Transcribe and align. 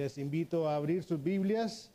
les 0.00 0.16
invito 0.16 0.66
a 0.66 0.76
abrir 0.76 1.02
sus 1.02 1.22
Biblias 1.22 1.90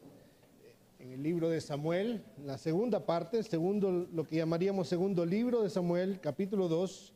en 1.00 1.12
el 1.12 1.24
libro 1.24 1.50
de 1.50 1.60
Samuel, 1.60 2.24
la 2.46 2.60
segunda 2.60 3.04
parte, 3.04 3.42
segundo, 3.42 3.90
lo 3.92 4.28
que 4.28 4.36
llamaríamos 4.36 4.88
segundo 4.88 5.26
libro 5.26 5.64
de 5.64 5.72
Samuel, 5.72 6.20
capítulo 6.22 6.68
2. 6.68 7.14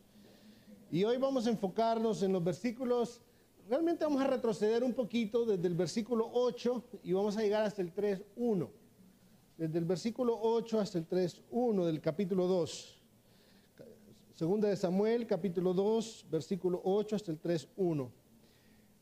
Y 0.90 1.04
hoy 1.04 1.18
vamos 1.18 1.46
a 1.46 1.52
enfocarnos 1.52 2.24
en 2.24 2.34
los 2.34 2.44
versículos, 2.44 3.22
realmente 3.70 4.04
vamos 4.04 4.20
a 4.20 4.26
retroceder 4.26 4.84
un 4.84 4.94
poquito 4.94 5.46
desde 5.46 5.68
el 5.68 5.76
versículo 5.76 6.28
8 6.34 6.84
y 7.04 7.14
vamos 7.14 7.38
a 7.38 7.44
llegar 7.44 7.62
hasta 7.62 7.84
el 7.84 7.94
3.1. 7.94 8.68
Desde 9.60 9.78
el 9.78 9.86
versículo 9.86 10.40
8 10.42 10.80
hasta 10.80 10.98
el 10.98 11.08
3.1 11.08 11.86
del 11.86 12.02
capítulo 12.02 12.48
2. 12.48 13.00
Segunda 14.34 14.70
de 14.70 14.76
Samuel, 14.76 15.28
capítulo 15.28 15.72
2, 15.76 16.26
versículo 16.32 16.82
8 16.84 17.16
hasta 17.16 17.32
el 17.32 17.40
3.1. 17.40 18.10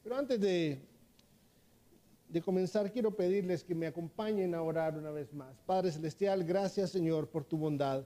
Pero 0.04 0.18
antes 0.18 0.42
de, 0.42 0.82
de 2.30 2.42
comenzar, 2.42 2.92
quiero 2.92 3.16
pedirles 3.16 3.64
que 3.64 3.76
me 3.76 3.88
acompañen 3.88 4.54
a 4.54 4.62
orar 4.62 4.98
una 4.98 5.12
vez 5.12 5.34
más. 5.34 5.56
Padre 5.66 5.92
Celestial, 5.92 6.44
gracias 6.44 6.90
Señor 6.92 7.30
por 7.30 7.44
tu 7.44 7.58
bondad, 7.58 8.06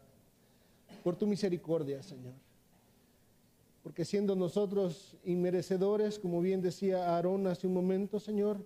por 1.03 1.16
tu 1.16 1.25
misericordia, 1.25 2.03
Señor. 2.03 2.34
Porque 3.84 4.05
siendo 4.05 4.35
nosotros 4.35 5.17
inmerecedores, 5.23 6.20
como 6.20 6.39
bien 6.41 6.61
decía 6.61 7.16
Aarón 7.16 7.47
hace 7.47 7.66
un 7.66 7.73
momento, 7.73 8.20
Señor, 8.20 8.63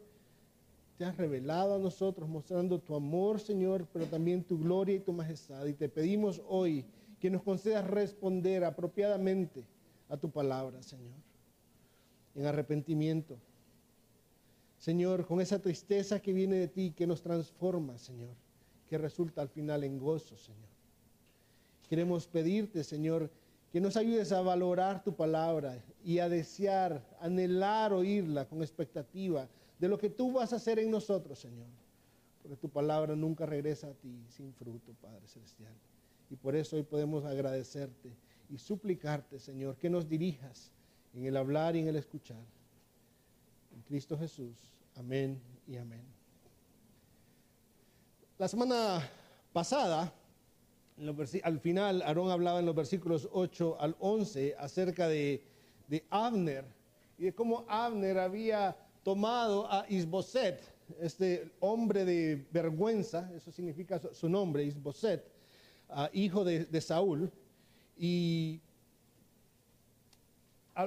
te 0.97 1.05
has 1.05 1.15
revelado 1.15 1.75
a 1.75 1.79
nosotros 1.79 2.27
mostrando 2.27 2.79
tu 2.79 2.95
amor, 2.95 3.39
Señor, 3.39 3.87
pero 3.93 4.05
también 4.05 4.43
tu 4.43 4.59
gloria 4.59 4.95
y 4.95 4.99
tu 4.99 5.13
majestad. 5.13 5.65
Y 5.65 5.73
te 5.73 5.87
pedimos 5.87 6.41
hoy 6.47 6.85
que 7.19 7.29
nos 7.29 7.43
concedas 7.43 7.87
responder 7.87 8.65
apropiadamente 8.65 9.65
a 10.09 10.17
tu 10.17 10.29
palabra, 10.29 10.81
Señor 10.83 11.25
en 12.35 12.45
arrepentimiento. 12.45 13.37
Señor, 14.85 15.25
con 15.25 15.41
esa 15.41 15.57
tristeza 15.57 16.19
que 16.19 16.31
viene 16.31 16.57
de 16.57 16.67
ti, 16.67 16.91
que 16.91 17.07
nos 17.07 17.23
transforma, 17.23 17.97
Señor, 17.97 18.35
que 18.87 18.99
resulta 18.99 19.41
al 19.41 19.49
final 19.49 19.83
en 19.83 19.97
gozo, 19.97 20.37
Señor. 20.37 20.69
Queremos 21.89 22.27
pedirte, 22.27 22.83
Señor, 22.83 23.31
que 23.71 23.81
nos 23.81 23.97
ayudes 23.97 24.31
a 24.31 24.43
valorar 24.43 25.03
tu 25.03 25.15
palabra 25.15 25.83
y 26.03 26.19
a 26.19 26.29
desear, 26.29 27.03
anhelar 27.19 27.93
oírla 27.93 28.47
con 28.47 28.61
expectativa 28.61 29.49
de 29.79 29.89
lo 29.89 29.97
que 29.97 30.11
tú 30.11 30.31
vas 30.33 30.53
a 30.53 30.57
hacer 30.57 30.77
en 30.77 30.91
nosotros, 30.91 31.39
Señor. 31.39 31.65
Porque 32.43 32.55
tu 32.55 32.69
palabra 32.69 33.15
nunca 33.15 33.47
regresa 33.47 33.87
a 33.87 33.93
ti 33.95 34.23
sin 34.29 34.53
fruto, 34.53 34.93
Padre 35.01 35.27
Celestial. 35.27 35.73
Y 36.29 36.35
por 36.35 36.55
eso 36.55 36.75
hoy 36.75 36.83
podemos 36.83 37.25
agradecerte 37.25 38.11
y 38.51 38.59
suplicarte, 38.59 39.39
Señor, 39.39 39.77
que 39.77 39.89
nos 39.89 40.07
dirijas 40.07 40.69
en 41.15 41.25
el 41.25 41.37
hablar 41.37 41.75
y 41.75 41.79
en 41.79 41.87
el 41.87 41.95
escuchar. 41.95 42.45
En 43.73 43.81
Cristo 43.81 44.15
Jesús. 44.15 44.74
Amén 44.97 45.41
y 45.67 45.75
amén. 45.75 46.01
La 48.37 48.47
semana 48.47 49.09
pasada, 49.51 50.13
al 51.43 51.59
final, 51.59 52.01
Aarón 52.01 52.31
hablaba 52.31 52.59
en 52.59 52.65
los 52.65 52.75
versículos 52.75 53.27
8 53.33 53.77
al 53.79 53.95
11 53.99 54.55
acerca 54.57 55.09
de, 55.09 55.43
Abner 56.09 56.65
y 57.17 57.25
de 57.25 57.35
cómo 57.35 57.65
Abner 57.67 58.17
había 58.17 58.75
tomado 59.03 59.69
a 59.69 59.85
Isboset, 59.89 60.61
este 61.01 61.51
hombre 61.59 62.05
de 62.05 62.47
vergüenza, 62.51 63.29
eso 63.35 63.51
significa 63.51 63.99
su 64.13 64.29
nombre, 64.29 64.63
Isboset, 64.63 65.29
hijo 66.13 66.45
de, 66.45 66.65
de 66.65 66.81
Saúl, 66.81 67.29
y 67.97 68.61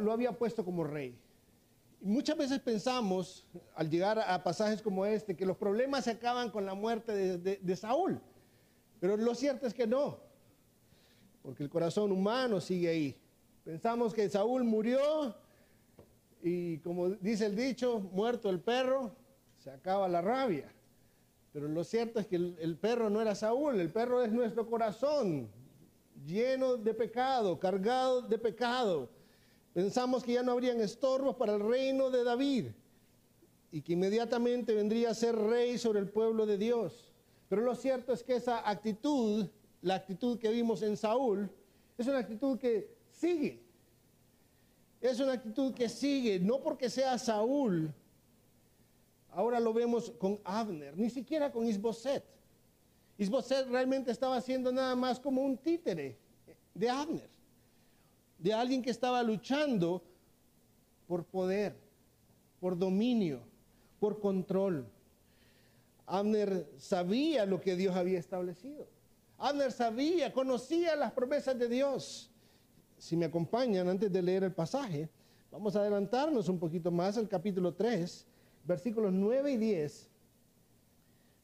lo 0.01 0.13
había 0.13 0.33
puesto 0.33 0.65
como 0.65 0.85
rey. 0.85 1.19
Muchas 2.01 2.37
veces 2.37 2.61
pensamos, 2.61 3.45
al 3.75 3.91
llegar 3.91 4.19
a 4.21 4.43
pasajes 4.45 4.81
como 4.81 5.05
este, 5.05 5.37
que 5.37 5.45
los 5.45 5.57
problemas 5.57 6.05
se 6.05 6.13
acaban 6.13 6.51
con 6.51 6.65
la 6.65 6.75
muerte 6.75 7.39
de, 7.39 7.77
Saúl. 7.77 8.21
Pero 9.01 9.17
lo 9.17 9.35
cierto 9.35 9.67
es 9.67 9.75
que 9.75 9.87
no, 9.87 10.21
porque 11.43 11.65
el 11.65 11.69
corazón 11.69 12.13
humano 12.13 12.61
sigue 12.61 12.89
ahí. 12.89 13.21
Pensamos 13.65 14.15
que 14.15 14.29
Saúl 14.31 14.65
murió 14.65 15.35
y 16.41 16.79
como 16.79 17.11
dice 17.11 17.47
el 17.47 17.57
dicho, 17.57 17.99
muerto 18.13 18.49
el 18.49 18.61
perro, 18.61 19.13
se 19.57 19.71
acaba 19.71 20.09
la 20.09 20.23
rabia. 20.23 20.73
Pero 21.53 21.67
lo 21.67 21.83
cierto 21.83 22.21
es 22.21 22.27
que 22.29 22.37
el 22.37 22.79
perro 22.81 23.11
no 23.11 23.21
era 23.21 23.35
Saúl, 23.35 23.81
el 23.81 23.91
perro 23.91 24.23
es 24.23 24.31
nuestro 24.31 24.69
corazón, 24.69 25.51
lleno 26.25 26.77
de 26.77 26.95
pecado, 26.95 27.59
cargado 27.59 28.23
de 28.23 28.39
pecado. 28.39 29.11
Pensamos 29.79 30.25
que 30.25 30.33
ya 30.33 30.43
no 30.43 30.51
habrían 30.51 30.81
estorbos 30.81 31.37
para 31.37 31.55
el 31.55 31.61
reino 31.61 32.11
de 32.11 32.25
David 32.25 32.67
y 33.71 33.81
que 33.81 33.93
inmediatamente 33.93 34.75
vendría 34.75 35.11
a 35.11 35.15
ser 35.15 35.37
rey 35.37 35.79
sobre 35.79 36.01
el 36.01 36.09
pueblo 36.09 36.47
de 36.47 36.59
Dios. 36.59 37.13
Pero 37.49 37.63
lo 37.63 37.77
cierto 37.77 38.13
es 38.13 38.25
que 38.25 38.35
esa 38.35 38.69
actitud, 38.69 39.47
la 39.83 39.95
actitud 39.95 40.37
que 40.37 40.51
vimos 40.51 40.83
en 40.83 40.97
Saúl, 40.97 41.49
es 41.97 42.09
una 42.09 42.19
actitud 42.19 42.59
que 42.59 42.93
sigue. 43.13 43.63
Es 45.01 45.21
una 45.21 45.35
actitud 45.35 45.73
que 45.73 45.89
sigue, 45.89 46.41
no 46.41 46.61
porque 46.61 46.91
sea 46.91 47.17
Saúl. 47.17 47.95
Ahora 49.31 49.61
lo 49.61 49.73
vemos 49.73 50.11
con 50.19 50.41
Abner, 50.43 50.99
ni 50.99 51.09
siquiera 51.09 51.53
con 51.53 51.65
Isboset. 51.65 52.25
Isboset 53.17 53.69
realmente 53.69 54.11
estaba 54.11 54.41
siendo 54.41 54.73
nada 54.73 54.97
más 54.97 55.21
como 55.21 55.41
un 55.41 55.57
títere 55.57 56.19
de 56.75 56.91
Abner 56.91 57.38
de 58.39 58.55
alguien 58.55 58.83
que 58.83 58.91
estaba 58.91 59.23
luchando 59.23 60.03
por 61.07 61.25
poder, 61.25 61.77
por 62.61 62.79
dominio, 62.79 63.41
por 63.99 64.21
control. 64.21 64.87
Abner 66.07 66.71
sabía 66.79 67.45
lo 67.45 67.61
que 67.61 67.77
Dios 67.77 67.95
había 67.97 68.19
establecido. 68.19 68.87
Abner 69.37 69.73
sabía, 69.73 70.33
conocía 70.33 70.97
las 70.97 71.13
promesas 71.13 71.59
de 71.59 71.69
Dios. 71.69 72.31
Si 72.97 73.17
me 73.17 73.27
acompañan 73.27 73.89
antes 73.89 74.11
de 74.11 74.23
leer 74.23 74.45
el 74.45 74.53
pasaje, 74.53 75.09
vamos 75.51 75.77
a 75.77 75.81
adelantarnos 75.81 76.49
un 76.49 76.59
poquito 76.59 76.91
más 76.91 77.17
al 77.19 77.29
capítulo 77.29 77.75
3, 77.75 78.27
versículos 78.65 79.13
9 79.13 79.53
y 79.53 79.57
10. 79.57 80.11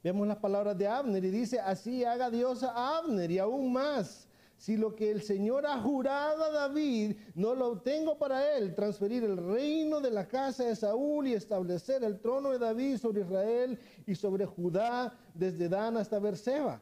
Vemos 0.03 0.27
las 0.27 0.37
palabras 0.39 0.77
de 0.77 0.87
Abner 0.87 1.25
y 1.25 1.31
dice, 1.31 1.61
así 1.61 2.05
haga 2.05 2.31
Dios 2.31 2.63
a 2.63 2.99
Abner 2.99 3.31
y 3.31 3.39
aún 3.39 3.73
más 3.73 4.29
si 4.65 4.79
lo 4.79 4.97
que 4.97 5.11
el 5.11 5.21
Señor 5.21 5.67
ha 5.67 5.79
jurado 5.79 6.43
a 6.43 6.49
David 6.49 7.17
no 7.35 7.55
lo 7.55 7.73
obtengo 7.73 8.17
para 8.17 8.57
él, 8.57 8.75
transferir 8.75 9.23
el 9.23 9.37
reino 9.37 10.01
de 10.01 10.11
la 10.11 10.27
casa 10.27 10.65
de 10.65 10.75
Saúl 10.75 11.29
y 11.29 11.35
establecer 11.35 12.03
el 12.03 12.19
trono 12.19 12.49
de 12.49 12.59
David 12.59 12.97
sobre 12.97 13.21
Israel 13.21 13.79
y 14.07 14.15
sobre 14.15 14.47
Judá 14.47 15.15
desde 15.35 15.69
Dan 15.69 15.99
hasta 15.99 16.19
Berseba. 16.19 16.81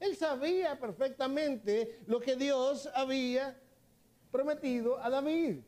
Él 0.00 0.16
sabía 0.16 0.76
perfectamente 0.80 2.00
lo 2.06 2.18
que 2.18 2.34
Dios 2.34 2.88
había 2.92 3.56
prometido 4.32 4.98
a 4.98 5.08
David. 5.08 5.60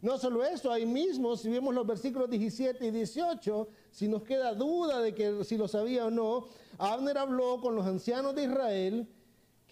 No 0.00 0.16
solo 0.16 0.42
eso, 0.42 0.72
ahí 0.72 0.86
mismo, 0.86 1.36
si 1.36 1.50
vemos 1.50 1.74
los 1.74 1.86
versículos 1.86 2.30
17 2.30 2.86
y 2.86 2.90
18, 2.90 3.68
si 3.90 4.08
nos 4.08 4.22
queda 4.22 4.54
duda 4.54 5.02
de 5.02 5.14
que 5.14 5.44
si 5.44 5.58
lo 5.58 5.68
sabía 5.68 6.06
o 6.06 6.10
no, 6.10 6.48
Abner 6.78 7.18
habló 7.18 7.60
con 7.60 7.74
los 7.74 7.84
ancianos 7.84 8.34
de 8.34 8.44
Israel 8.44 9.06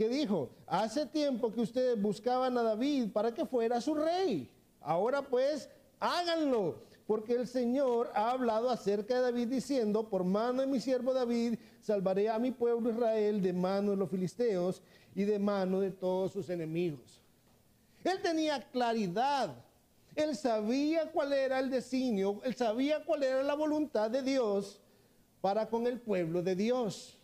que 0.00 0.08
dijo, 0.08 0.48
hace 0.66 1.04
tiempo 1.04 1.52
que 1.52 1.60
ustedes 1.60 2.00
buscaban 2.00 2.56
a 2.56 2.62
David 2.62 3.10
para 3.12 3.34
que 3.34 3.44
fuera 3.44 3.82
su 3.82 3.94
rey. 3.94 4.50
Ahora 4.80 5.20
pues, 5.20 5.68
háganlo, 5.98 6.76
porque 7.06 7.34
el 7.34 7.46
Señor 7.46 8.10
ha 8.14 8.30
hablado 8.30 8.70
acerca 8.70 9.16
de 9.16 9.20
David 9.20 9.48
diciendo, 9.48 10.08
por 10.08 10.24
mano 10.24 10.62
de 10.62 10.68
mi 10.68 10.80
siervo 10.80 11.12
David, 11.12 11.58
salvaré 11.82 12.30
a 12.30 12.38
mi 12.38 12.50
pueblo 12.50 12.88
Israel 12.88 13.42
de 13.42 13.52
mano 13.52 13.90
de 13.90 13.98
los 13.98 14.08
filisteos 14.08 14.80
y 15.14 15.24
de 15.24 15.38
mano 15.38 15.80
de 15.80 15.90
todos 15.90 16.32
sus 16.32 16.48
enemigos. 16.48 17.20
Él 18.02 18.22
tenía 18.22 18.58
claridad. 18.70 19.54
Él 20.16 20.34
sabía 20.34 21.12
cuál 21.12 21.34
era 21.34 21.58
el 21.58 21.68
designio, 21.68 22.40
él 22.42 22.54
sabía 22.54 23.04
cuál 23.04 23.22
era 23.22 23.42
la 23.42 23.54
voluntad 23.54 24.10
de 24.10 24.22
Dios 24.22 24.80
para 25.42 25.68
con 25.68 25.86
el 25.86 26.00
pueblo 26.00 26.42
de 26.42 26.56
Dios. 26.56 27.19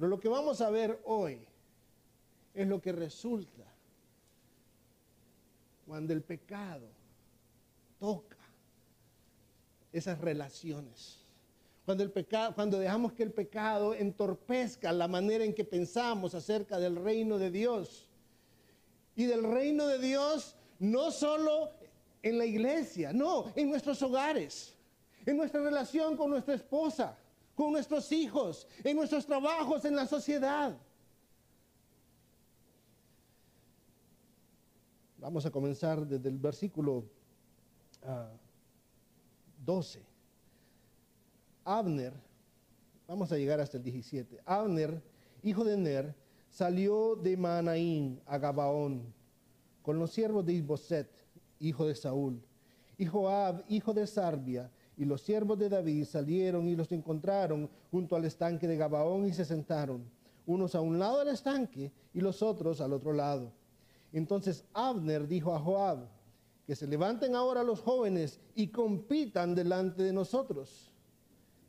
Pero 0.00 0.08
lo 0.08 0.18
que 0.18 0.30
vamos 0.30 0.62
a 0.62 0.70
ver 0.70 0.98
hoy 1.04 1.46
es 2.54 2.66
lo 2.66 2.80
que 2.80 2.90
resulta 2.90 3.66
cuando 5.86 6.14
el 6.14 6.22
pecado 6.22 6.88
toca 7.98 8.38
esas 9.92 10.18
relaciones. 10.18 11.18
Cuando, 11.84 12.02
el 12.02 12.10
pecado, 12.10 12.54
cuando 12.54 12.78
dejamos 12.78 13.12
que 13.12 13.24
el 13.24 13.30
pecado 13.30 13.92
entorpezca 13.92 14.90
la 14.90 15.06
manera 15.06 15.44
en 15.44 15.52
que 15.52 15.66
pensamos 15.66 16.34
acerca 16.34 16.78
del 16.78 16.96
reino 16.96 17.36
de 17.36 17.50
Dios. 17.50 18.08
Y 19.16 19.26
del 19.26 19.42
reino 19.44 19.86
de 19.86 19.98
Dios 19.98 20.56
no 20.78 21.10
solo 21.10 21.72
en 22.22 22.38
la 22.38 22.46
iglesia, 22.46 23.12
no, 23.12 23.52
en 23.54 23.68
nuestros 23.68 24.00
hogares, 24.00 24.74
en 25.26 25.36
nuestra 25.36 25.60
relación 25.60 26.16
con 26.16 26.30
nuestra 26.30 26.54
esposa, 26.54 27.18
con 27.60 27.72
nuestros 27.72 28.10
hijos, 28.10 28.66
en 28.82 28.96
nuestros 28.96 29.26
trabajos, 29.26 29.84
en 29.84 29.94
la 29.94 30.06
sociedad. 30.06 30.74
Vamos 35.18 35.44
a 35.44 35.50
comenzar 35.50 36.06
desde 36.06 36.30
el 36.30 36.38
versículo 36.38 37.04
12. 39.62 40.02
Ah, 41.66 41.80
Abner, 41.80 42.14
vamos 43.06 43.30
a 43.30 43.36
llegar 43.36 43.60
hasta 43.60 43.76
el 43.76 43.82
17, 43.82 44.40
Abner, 44.46 45.02
hijo 45.42 45.62
de 45.62 45.76
Ner, 45.76 46.14
salió 46.48 47.14
de 47.14 47.36
Manaín 47.36 48.22
a 48.24 48.38
Gabaón 48.38 49.12
con 49.82 49.98
los 49.98 50.10
siervos 50.12 50.46
de 50.46 50.54
Isboset, 50.54 51.10
hijo 51.58 51.86
de 51.86 51.94
Saúl. 51.94 52.42
Y 52.96 53.04
Joab, 53.04 53.62
hijo 53.68 53.92
de 53.92 54.06
Sarbia, 54.06 54.70
y 55.00 55.06
los 55.06 55.22
siervos 55.22 55.58
de 55.58 55.70
David 55.70 56.04
salieron 56.04 56.68
y 56.68 56.76
los 56.76 56.92
encontraron 56.92 57.70
junto 57.90 58.16
al 58.16 58.26
estanque 58.26 58.68
de 58.68 58.76
Gabaón 58.76 59.24
y 59.24 59.32
se 59.32 59.46
sentaron, 59.46 60.04
unos 60.44 60.74
a 60.74 60.82
un 60.82 60.98
lado 60.98 61.20
del 61.20 61.28
estanque 61.28 61.90
y 62.12 62.20
los 62.20 62.42
otros 62.42 62.82
al 62.82 62.92
otro 62.92 63.14
lado. 63.14 63.50
Entonces 64.12 64.62
Abner 64.74 65.26
dijo 65.26 65.54
a 65.54 65.58
Joab, 65.58 66.06
que 66.66 66.76
se 66.76 66.86
levanten 66.86 67.34
ahora 67.34 67.62
los 67.62 67.80
jóvenes 67.80 68.40
y 68.54 68.66
compitan 68.66 69.54
delante 69.54 70.02
de 70.02 70.12
nosotros. 70.12 70.92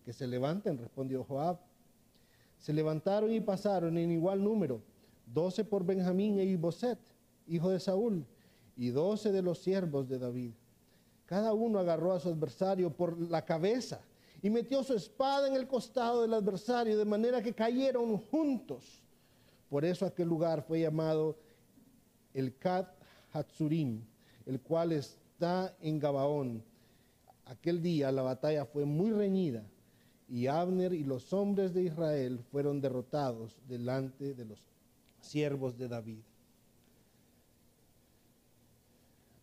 Que 0.03 0.11
se 0.11 0.27
levanten, 0.27 0.77
respondió 0.77 1.23
Joab. 1.23 1.57
Se 2.57 2.73
levantaron 2.73 3.31
y 3.31 3.39
pasaron 3.39 3.97
en 3.97 4.11
igual 4.11 4.43
número, 4.43 4.81
doce 5.25 5.63
por 5.63 5.85
Benjamín 5.85 6.37
e 6.37 6.43
Iboset, 6.43 6.99
hijo 7.47 7.69
de 7.69 7.79
Saúl, 7.79 8.25
y 8.75 8.89
doce 8.89 9.31
de 9.31 9.41
los 9.41 9.59
siervos 9.59 10.09
de 10.09 10.19
David. 10.19 10.51
Cada 11.31 11.53
uno 11.53 11.79
agarró 11.79 12.11
a 12.11 12.19
su 12.19 12.27
adversario 12.27 12.89
por 12.91 13.17
la 13.17 13.45
cabeza 13.45 14.01
y 14.41 14.49
metió 14.49 14.83
su 14.83 14.93
espada 14.93 15.47
en 15.47 15.55
el 15.55 15.65
costado 15.65 16.23
del 16.23 16.33
adversario, 16.33 16.97
de 16.97 17.05
manera 17.05 17.41
que 17.41 17.53
cayeron 17.53 18.17
juntos. 18.17 19.01
Por 19.69 19.85
eso 19.85 20.05
aquel 20.05 20.27
lugar 20.27 20.61
fue 20.61 20.81
llamado 20.81 21.37
el 22.33 22.57
Kat 22.57 22.93
Hatsurim, 23.31 24.01
el 24.45 24.59
cual 24.59 24.91
está 24.91 25.73
en 25.79 25.99
Gabaón. 25.99 26.65
Aquel 27.45 27.81
día 27.81 28.11
la 28.11 28.23
batalla 28.23 28.65
fue 28.65 28.83
muy 28.83 29.11
reñida 29.11 29.63
y 30.27 30.47
Abner 30.47 30.91
y 30.91 31.05
los 31.05 31.31
hombres 31.31 31.73
de 31.73 31.83
Israel 31.83 32.41
fueron 32.51 32.81
derrotados 32.81 33.55
delante 33.69 34.33
de 34.33 34.43
los 34.43 34.61
siervos 35.21 35.77
de 35.77 35.87
David. 35.87 36.23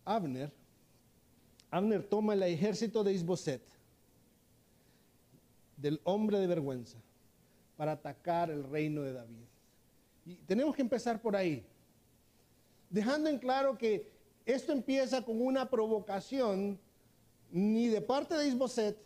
Abner 0.05 0.53
Abner 1.71 2.03
toma 2.03 2.33
el 2.33 2.43
ejército 2.43 3.03
de 3.03 3.13
Isboset, 3.13 3.61
del 5.77 6.01
hombre 6.03 6.39
de 6.39 6.47
vergüenza, 6.47 6.97
para 7.77 7.93
atacar 7.93 8.49
el 8.49 8.63
reino 8.63 9.01
de 9.01 9.13
David. 9.13 9.45
Y 10.25 10.35
tenemos 10.45 10.75
que 10.75 10.81
empezar 10.81 11.21
por 11.21 11.35
ahí, 11.35 11.65
dejando 12.89 13.29
en 13.29 13.37
claro 13.37 13.77
que 13.77 14.11
esto 14.45 14.71
empieza 14.71 15.23
con 15.23 15.41
una 15.41 15.69
provocación 15.69 16.79
ni 17.51 17.87
de 17.87 18.01
parte 18.01 18.35
de 18.35 18.47
Isboset, 18.47 18.97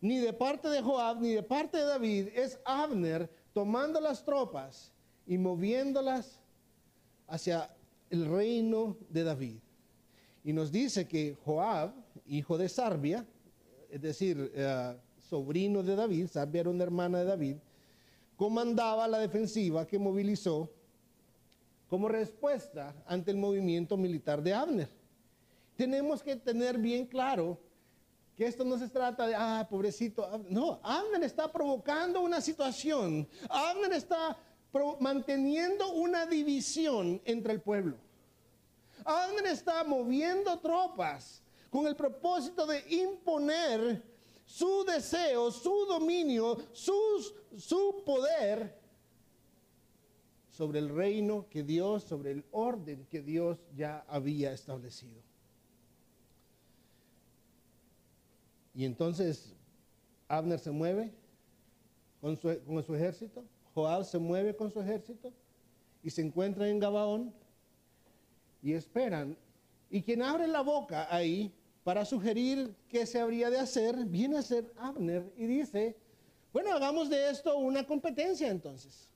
ni 0.00 0.18
de 0.18 0.32
parte 0.32 0.68
de 0.68 0.80
Joab, 0.80 1.20
ni 1.20 1.32
de 1.32 1.42
parte 1.42 1.78
de 1.78 1.84
David, 1.84 2.28
es 2.34 2.60
Abner 2.64 3.28
tomando 3.52 4.00
las 4.00 4.24
tropas 4.24 4.92
y 5.26 5.36
moviéndolas 5.36 6.38
hacia 7.26 7.70
el 8.10 8.26
reino 8.26 8.96
de 9.10 9.24
David. 9.24 9.58
Y 10.48 10.54
nos 10.54 10.72
dice 10.72 11.06
que 11.06 11.36
Joab, 11.44 11.92
hijo 12.26 12.56
de 12.56 12.70
Sarbia, 12.70 13.22
es 13.90 14.00
decir, 14.00 14.50
eh, 14.54 14.96
sobrino 15.28 15.82
de 15.82 15.94
David, 15.94 16.26
Sarbia 16.28 16.62
era 16.62 16.70
una 16.70 16.84
hermana 16.84 17.18
de 17.18 17.26
David, 17.26 17.56
comandaba 18.34 19.06
la 19.06 19.18
defensiva 19.18 19.86
que 19.86 19.98
movilizó 19.98 20.70
como 21.86 22.08
respuesta 22.08 22.94
ante 23.04 23.30
el 23.30 23.36
movimiento 23.36 23.98
militar 23.98 24.42
de 24.42 24.54
Abner. 24.54 24.88
Tenemos 25.76 26.22
que 26.22 26.34
tener 26.36 26.78
bien 26.78 27.04
claro 27.04 27.60
que 28.34 28.46
esto 28.46 28.64
no 28.64 28.78
se 28.78 28.88
trata 28.88 29.26
de, 29.26 29.34
ah, 29.34 29.66
pobrecito, 29.68 30.26
no, 30.48 30.80
Abner 30.82 31.24
está 31.24 31.52
provocando 31.52 32.22
una 32.22 32.40
situación, 32.40 33.28
Abner 33.50 33.92
está 33.92 34.34
manteniendo 34.98 35.92
una 35.92 36.24
división 36.24 37.20
entre 37.26 37.52
el 37.52 37.60
pueblo. 37.60 38.07
Abner 39.08 39.46
está 39.46 39.82
moviendo 39.84 40.58
tropas 40.58 41.42
con 41.70 41.86
el 41.86 41.96
propósito 41.96 42.66
de 42.66 42.84
imponer 42.90 44.02
su 44.44 44.84
deseo, 44.84 45.50
su 45.50 45.86
dominio, 45.86 46.58
su 46.72 48.02
poder 48.04 48.78
sobre 50.50 50.80
el 50.80 50.90
reino 50.90 51.46
que 51.48 51.62
Dios, 51.62 52.02
sobre 52.02 52.32
el 52.32 52.44
orden 52.50 53.06
que 53.06 53.22
Dios 53.22 53.58
ya 53.74 54.04
había 54.08 54.52
establecido. 54.52 55.22
Y 58.74 58.84
entonces 58.84 59.54
Abner 60.28 60.58
se 60.58 60.70
mueve 60.70 61.14
con 62.20 62.36
su, 62.36 62.60
con 62.66 62.82
su 62.82 62.94
ejército, 62.94 63.42
Joab 63.72 64.04
se 64.04 64.18
mueve 64.18 64.54
con 64.54 64.70
su 64.70 64.80
ejército 64.80 65.32
y 66.02 66.10
se 66.10 66.20
encuentra 66.20 66.68
en 66.68 66.78
Gabaón 66.78 67.32
y 68.62 68.72
esperan. 68.72 69.36
Y 69.90 70.02
quien 70.02 70.22
abre 70.22 70.46
la 70.46 70.60
boca 70.60 71.06
ahí 71.10 71.52
para 71.84 72.04
sugerir 72.04 72.74
qué 72.88 73.06
se 73.06 73.20
habría 73.20 73.50
de 73.50 73.58
hacer, 73.58 73.96
viene 74.04 74.38
a 74.38 74.42
ser 74.42 74.72
Abner 74.76 75.32
y 75.36 75.46
dice, 75.46 75.96
bueno, 76.52 76.72
hagamos 76.72 77.08
de 77.08 77.30
esto 77.30 77.56
una 77.56 77.86
competencia 77.86 78.50
entonces. 78.50 79.08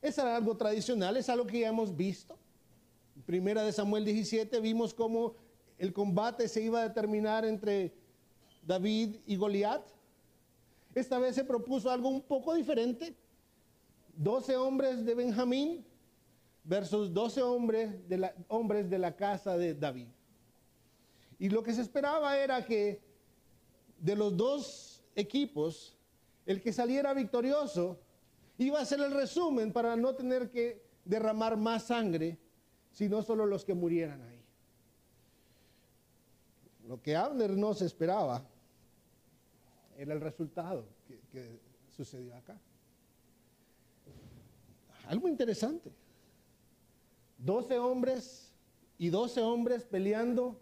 Es 0.00 0.18
algo 0.18 0.56
tradicional, 0.56 1.16
es 1.16 1.28
algo 1.28 1.46
que 1.46 1.60
ya 1.60 1.68
hemos 1.68 1.96
visto. 1.96 2.36
Primera 3.26 3.62
de 3.62 3.72
Samuel 3.72 4.04
17 4.04 4.58
vimos 4.60 4.92
cómo 4.92 5.36
el 5.78 5.92
combate 5.92 6.48
se 6.48 6.62
iba 6.62 6.80
a 6.80 6.88
determinar 6.88 7.44
entre 7.44 7.94
David 8.66 9.16
y 9.26 9.36
Goliat. 9.36 9.86
Esta 10.94 11.18
vez 11.18 11.36
se 11.36 11.44
propuso 11.44 11.90
algo 11.90 12.08
un 12.08 12.22
poco 12.22 12.54
diferente. 12.54 13.14
Doce 14.16 14.56
hombres 14.56 15.04
de 15.04 15.14
Benjamín 15.14 15.84
versus 16.64 17.12
12 17.12 17.42
hombres 17.42 18.08
de, 18.08 18.18
la, 18.18 18.34
hombres 18.48 18.88
de 18.88 18.98
la 18.98 19.16
casa 19.16 19.56
de 19.56 19.74
David. 19.74 20.08
Y 21.38 21.48
lo 21.48 21.62
que 21.62 21.74
se 21.74 21.82
esperaba 21.82 22.38
era 22.38 22.64
que 22.64 23.02
de 23.98 24.16
los 24.16 24.36
dos 24.36 25.02
equipos, 25.14 25.96
el 26.46 26.60
que 26.60 26.72
saliera 26.72 27.14
victorioso 27.14 27.98
iba 28.58 28.80
a 28.80 28.84
ser 28.84 29.00
el 29.00 29.12
resumen 29.12 29.72
para 29.72 29.96
no 29.96 30.14
tener 30.14 30.50
que 30.50 30.82
derramar 31.04 31.56
más 31.56 31.84
sangre, 31.84 32.38
sino 32.92 33.22
solo 33.22 33.46
los 33.46 33.64
que 33.64 33.74
murieran 33.74 34.22
ahí. 34.22 34.40
Lo 36.86 37.00
que 37.00 37.16
Abner 37.16 37.50
no 37.56 37.74
se 37.74 37.86
esperaba 37.86 38.44
era 39.96 40.14
el 40.14 40.20
resultado 40.20 40.86
que, 41.06 41.20
que 41.30 41.60
sucedió 41.88 42.36
acá. 42.36 42.58
Algo 45.08 45.28
interesante. 45.28 45.92
12 47.44 47.78
hombres 47.78 48.52
y 48.98 49.08
12 49.08 49.40
hombres 49.40 49.84
peleando 49.84 50.60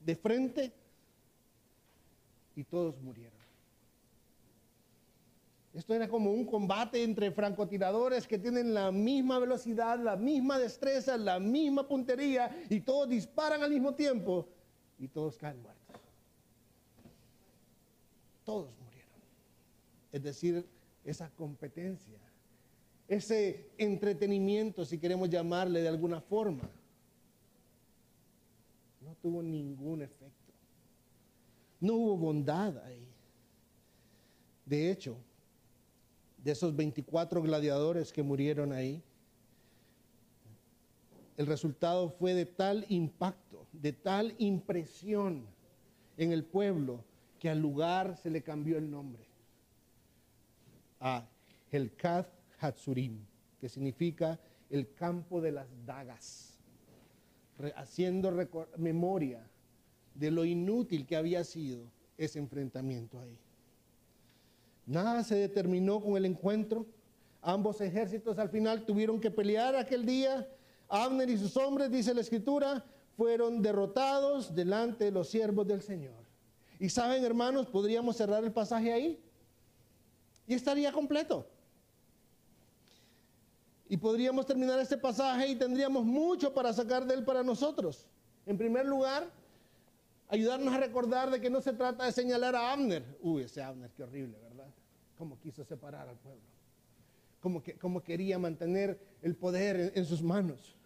de 0.00 0.14
frente 0.14 0.72
y 2.54 2.64
todos 2.64 3.00
murieron. 3.00 3.38
Esto 5.72 5.94
era 5.94 6.08
como 6.08 6.32
un 6.32 6.44
combate 6.44 7.02
entre 7.02 7.30
francotiradores 7.30 8.26
que 8.26 8.38
tienen 8.38 8.74
la 8.74 8.90
misma 8.90 9.38
velocidad, 9.38 9.98
la 9.98 10.16
misma 10.16 10.58
destreza, 10.58 11.16
la 11.16 11.38
misma 11.38 11.86
puntería 11.86 12.64
y 12.68 12.80
todos 12.80 13.08
disparan 13.08 13.62
al 13.62 13.70
mismo 13.70 13.94
tiempo 13.94 14.48
y 14.98 15.08
todos 15.08 15.38
caen 15.38 15.62
muertos. 15.62 16.00
Todos 18.44 18.70
murieron. 18.82 19.20
Es 20.10 20.22
decir, 20.22 20.66
esa 21.04 21.30
competencia 21.30 22.18
ese 23.08 23.70
entretenimiento, 23.78 24.84
si 24.84 24.98
queremos 24.98 25.30
llamarle 25.30 25.80
de 25.80 25.88
alguna 25.88 26.20
forma, 26.20 26.68
no 29.00 29.14
tuvo 29.22 29.42
ningún 29.42 30.02
efecto. 30.02 30.52
No 31.80 31.94
hubo 31.94 32.16
bondad 32.18 32.76
ahí. 32.84 33.08
De 34.66 34.90
hecho, 34.90 35.16
de 36.44 36.52
esos 36.52 36.76
24 36.76 37.40
gladiadores 37.40 38.12
que 38.12 38.22
murieron 38.22 38.72
ahí, 38.72 39.02
el 41.38 41.46
resultado 41.46 42.10
fue 42.10 42.34
de 42.34 42.44
tal 42.44 42.84
impacto, 42.90 43.66
de 43.72 43.92
tal 43.92 44.34
impresión 44.38 45.46
en 46.18 46.32
el 46.32 46.44
pueblo, 46.44 47.04
que 47.38 47.48
al 47.48 47.60
lugar 47.60 48.18
se 48.18 48.28
le 48.28 48.42
cambió 48.42 48.76
el 48.76 48.90
nombre 48.90 49.24
a 51.00 51.24
Helkath 51.70 52.37
Hatsurim, 52.60 53.24
que 53.60 53.68
significa 53.68 54.38
el 54.70 54.92
campo 54.94 55.40
de 55.40 55.52
las 55.52 55.68
dagas, 55.84 56.58
haciendo 57.76 58.30
memoria 58.76 59.48
de 60.14 60.30
lo 60.30 60.44
inútil 60.44 61.06
que 61.06 61.16
había 61.16 61.44
sido 61.44 61.90
ese 62.16 62.38
enfrentamiento 62.38 63.20
ahí. 63.20 63.38
Nada 64.86 65.22
se 65.22 65.36
determinó 65.36 66.00
con 66.00 66.16
el 66.16 66.24
encuentro. 66.24 66.86
Ambos 67.42 67.80
ejércitos 67.80 68.38
al 68.38 68.48
final 68.48 68.84
tuvieron 68.84 69.20
que 69.20 69.30
pelear 69.30 69.76
aquel 69.76 70.04
día. 70.04 70.48
Abner 70.88 71.28
y 71.28 71.36
sus 71.36 71.56
hombres, 71.56 71.90
dice 71.90 72.14
la 72.14 72.22
escritura, 72.22 72.84
fueron 73.16 73.60
derrotados 73.60 74.54
delante 74.54 75.04
de 75.04 75.10
los 75.10 75.28
siervos 75.28 75.66
del 75.66 75.82
Señor. 75.82 76.24
Y 76.80 76.88
saben, 76.88 77.24
hermanos, 77.24 77.66
podríamos 77.66 78.16
cerrar 78.16 78.44
el 78.44 78.52
pasaje 78.52 78.92
ahí 78.92 79.20
y 80.46 80.54
estaría 80.54 80.92
completo. 80.92 81.46
Y 83.88 83.96
podríamos 83.96 84.44
terminar 84.44 84.78
este 84.78 84.98
pasaje 84.98 85.48
y 85.48 85.56
tendríamos 85.56 86.04
mucho 86.04 86.52
para 86.52 86.72
sacar 86.72 87.06
de 87.06 87.14
él 87.14 87.24
para 87.24 87.42
nosotros. 87.42 88.06
En 88.44 88.58
primer 88.58 88.86
lugar, 88.86 89.30
ayudarnos 90.28 90.74
a 90.74 90.78
recordar 90.78 91.30
de 91.30 91.40
que 91.40 91.48
no 91.48 91.60
se 91.60 91.72
trata 91.72 92.04
de 92.04 92.12
señalar 92.12 92.54
a 92.54 92.72
Abner. 92.72 93.02
Uy, 93.22 93.42
ese 93.42 93.62
Abner, 93.62 93.90
qué 93.96 94.02
horrible, 94.02 94.36
¿verdad? 94.42 94.68
Cómo 95.16 95.38
quiso 95.38 95.64
separar 95.64 96.08
al 96.08 96.16
pueblo. 96.16 96.42
Cómo, 97.40 97.62
que, 97.62 97.76
quería 98.04 98.38
mantener 98.38 99.00
el 99.22 99.34
poder 99.36 99.92
en 99.94 100.04
sus 100.04 100.22
manos. 100.22 100.76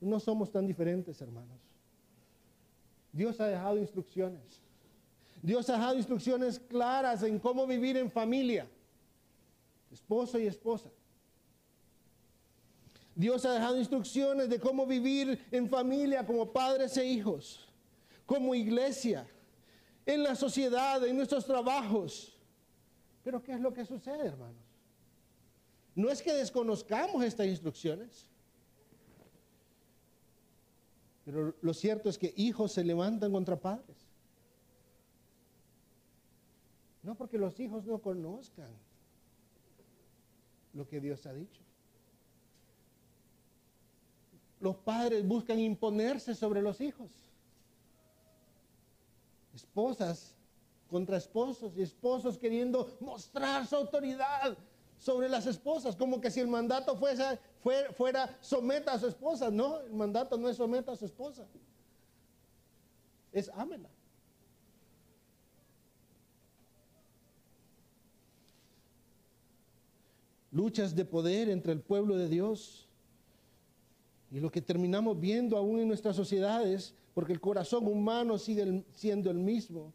No 0.00 0.20
somos 0.20 0.52
tan 0.52 0.66
diferentes, 0.66 1.20
hermanos. 1.20 1.58
Dios 3.12 3.40
ha 3.40 3.46
dejado 3.46 3.78
instrucciones. 3.78 4.60
Dios 5.42 5.68
ha 5.70 5.74
dejado 5.74 5.96
instrucciones 5.96 6.58
claras 6.60 7.22
en 7.22 7.38
cómo 7.38 7.66
vivir 7.66 7.96
en 7.96 8.10
familia, 8.10 8.68
esposo 9.90 10.38
y 10.38 10.46
esposa. 10.46 10.90
Dios 13.18 13.44
ha 13.44 13.52
dejado 13.52 13.76
instrucciones 13.76 14.48
de 14.48 14.60
cómo 14.60 14.86
vivir 14.86 15.44
en 15.50 15.68
familia 15.68 16.24
como 16.24 16.52
padres 16.52 16.96
e 16.96 17.04
hijos, 17.04 17.68
como 18.24 18.54
iglesia, 18.54 19.26
en 20.06 20.22
la 20.22 20.36
sociedad, 20.36 21.04
en 21.04 21.16
nuestros 21.16 21.44
trabajos. 21.44 22.38
Pero 23.24 23.42
¿qué 23.42 23.54
es 23.54 23.60
lo 23.60 23.74
que 23.74 23.84
sucede, 23.84 24.24
hermanos? 24.24 24.62
No 25.96 26.10
es 26.10 26.22
que 26.22 26.32
desconozcamos 26.32 27.24
estas 27.24 27.48
instrucciones, 27.48 28.28
pero 31.24 31.56
lo 31.60 31.74
cierto 31.74 32.08
es 32.08 32.16
que 32.16 32.32
hijos 32.36 32.70
se 32.70 32.84
levantan 32.84 33.32
contra 33.32 33.60
padres. 33.60 33.96
No 37.02 37.16
porque 37.16 37.36
los 37.36 37.58
hijos 37.58 37.84
no 37.84 37.98
conozcan 37.98 38.70
lo 40.72 40.86
que 40.86 41.00
Dios 41.00 41.26
ha 41.26 41.32
dicho. 41.32 41.67
Los 44.60 44.76
padres 44.76 45.26
buscan 45.26 45.58
imponerse 45.58 46.34
sobre 46.34 46.62
los 46.62 46.80
hijos. 46.80 47.10
Esposas 49.54 50.34
contra 50.88 51.16
esposos 51.16 51.76
y 51.76 51.82
esposos 51.82 52.38
queriendo 52.38 52.96
mostrar 53.00 53.66
su 53.66 53.76
autoridad 53.76 54.56
sobre 54.98 55.28
las 55.28 55.46
esposas, 55.46 55.94
como 55.94 56.20
que 56.20 56.30
si 56.30 56.40
el 56.40 56.48
mandato 56.48 56.96
fuese, 56.96 57.38
fuera, 57.96 58.36
someta 58.40 58.92
a 58.92 58.98
su 58.98 59.06
esposa. 59.06 59.50
No, 59.50 59.80
el 59.80 59.92
mandato 59.92 60.36
no 60.36 60.48
es 60.48 60.56
someta 60.56 60.92
a 60.92 60.96
su 60.96 61.04
esposa. 61.04 61.46
Es 63.32 63.48
ámela. 63.50 63.88
Luchas 70.50 70.96
de 70.96 71.04
poder 71.04 71.48
entre 71.48 71.72
el 71.72 71.80
pueblo 71.80 72.16
de 72.16 72.28
Dios. 72.28 72.87
Y 74.30 74.40
lo 74.40 74.50
que 74.50 74.60
terminamos 74.60 75.18
viendo 75.18 75.56
aún 75.56 75.80
en 75.80 75.88
nuestras 75.88 76.14
sociedades, 76.14 76.94
porque 77.14 77.32
el 77.32 77.40
corazón 77.40 77.86
humano 77.86 78.38
sigue 78.38 78.84
siendo 78.92 79.30
el 79.30 79.38
mismo, 79.38 79.92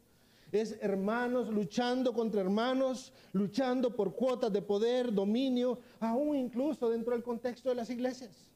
es 0.60 0.78
hermanos 0.80 1.48
luchando 1.48 2.12
contra 2.12 2.40
hermanos, 2.40 3.12
luchando 3.32 3.94
por 3.94 4.14
cuotas 4.14 4.52
de 4.52 4.62
poder, 4.62 5.12
dominio, 5.12 5.80
aún 6.00 6.36
incluso 6.36 6.88
dentro 6.88 7.12
del 7.12 7.22
contexto 7.22 7.68
de 7.68 7.74
las 7.74 7.90
iglesias. 7.90 8.50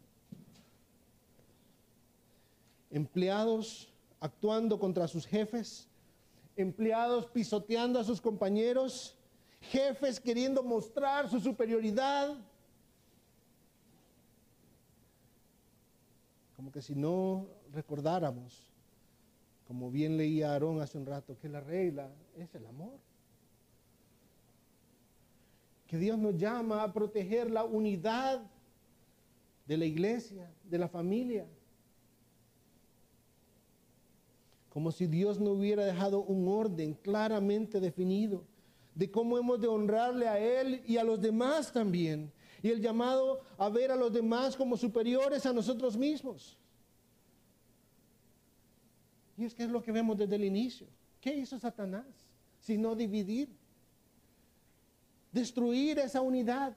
Empleados 2.90 3.88
actuando 4.20 4.78
contra 4.78 5.08
sus 5.08 5.26
jefes, 5.26 5.88
empleados 6.56 7.26
pisoteando 7.26 7.98
a 7.98 8.04
sus 8.04 8.20
compañeros, 8.20 9.16
jefes 9.60 10.20
queriendo 10.20 10.62
mostrar 10.62 11.28
su 11.28 11.40
superioridad. 11.40 12.36
Como 16.58 16.70
que 16.72 16.82
si 16.82 16.94
no 16.94 17.46
recordáramos 17.72 18.68
como 19.68 19.90
bien 19.90 20.16
leía 20.16 20.52
Aarón 20.52 20.80
hace 20.80 20.96
un 20.98 21.04
rato, 21.04 21.38
que 21.38 21.48
la 21.48 21.60
regla 21.60 22.10
es 22.38 22.52
el 22.54 22.66
amor. 22.66 22.98
Que 25.86 25.98
Dios 25.98 26.18
nos 26.18 26.36
llama 26.36 26.82
a 26.82 26.92
proteger 26.92 27.50
la 27.50 27.64
unidad 27.64 28.40
de 29.66 29.76
la 29.76 29.84
iglesia, 29.84 30.50
de 30.64 30.78
la 30.78 30.88
familia. 30.88 31.46
Como 34.70 34.90
si 34.90 35.06
Dios 35.06 35.38
no 35.38 35.50
hubiera 35.50 35.84
dejado 35.84 36.22
un 36.22 36.48
orden 36.48 36.94
claramente 36.94 37.78
definido 37.78 38.42
de 38.94 39.10
cómo 39.10 39.36
hemos 39.36 39.60
de 39.60 39.68
honrarle 39.68 40.26
a 40.26 40.38
Él 40.38 40.82
y 40.86 40.96
a 40.96 41.04
los 41.04 41.20
demás 41.20 41.72
también. 41.72 42.32
Y 42.62 42.70
el 42.70 42.80
llamado 42.80 43.40
a 43.56 43.68
ver 43.68 43.90
a 43.90 43.96
los 43.96 44.12
demás 44.12 44.56
como 44.56 44.76
superiores 44.76 45.46
a 45.46 45.52
nosotros 45.52 45.96
mismos. 45.96 46.58
Y 49.36 49.44
es 49.44 49.54
que 49.54 49.62
es 49.62 49.70
lo 49.70 49.82
que 49.82 49.92
vemos 49.92 50.18
desde 50.18 50.34
el 50.34 50.44
inicio. 50.44 50.88
¿Qué 51.20 51.34
hizo 51.34 51.58
Satanás? 51.58 52.06
Sino 52.60 52.96
dividir, 52.96 53.48
destruir 55.30 56.00
esa 56.00 56.20
unidad. 56.20 56.76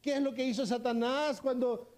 ¿Qué 0.00 0.16
es 0.16 0.22
lo 0.22 0.34
que 0.34 0.44
hizo 0.44 0.66
Satanás 0.66 1.40
cuando 1.40 1.88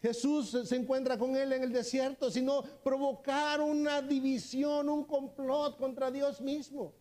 Jesús 0.00 0.50
se 0.64 0.76
encuentra 0.76 1.18
con 1.18 1.34
él 1.34 1.52
en 1.52 1.64
el 1.64 1.72
desierto? 1.72 2.30
Sino 2.30 2.62
provocar 2.62 3.60
una 3.60 4.00
división, 4.00 4.88
un 4.88 5.04
complot 5.04 5.76
contra 5.76 6.12
Dios 6.12 6.40
mismo. 6.40 6.92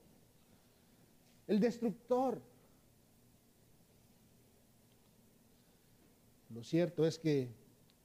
El 1.48 1.60
destructor. 1.60 2.42
Lo 6.54 6.64
cierto 6.64 7.06
es 7.06 7.18
que 7.18 7.50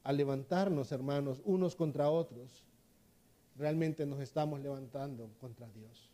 al 0.05 0.17
levantarnos, 0.17 0.93
hermanos, 0.93 1.43
unos 1.45 1.77
contra 1.77 2.11
otros, 2.11 2.65
realmente 3.57 4.07
nos 4.07 4.21
estamos 4.21 4.61
levantando 4.61 5.31
contra 5.41 5.69
Dios, 5.71 6.11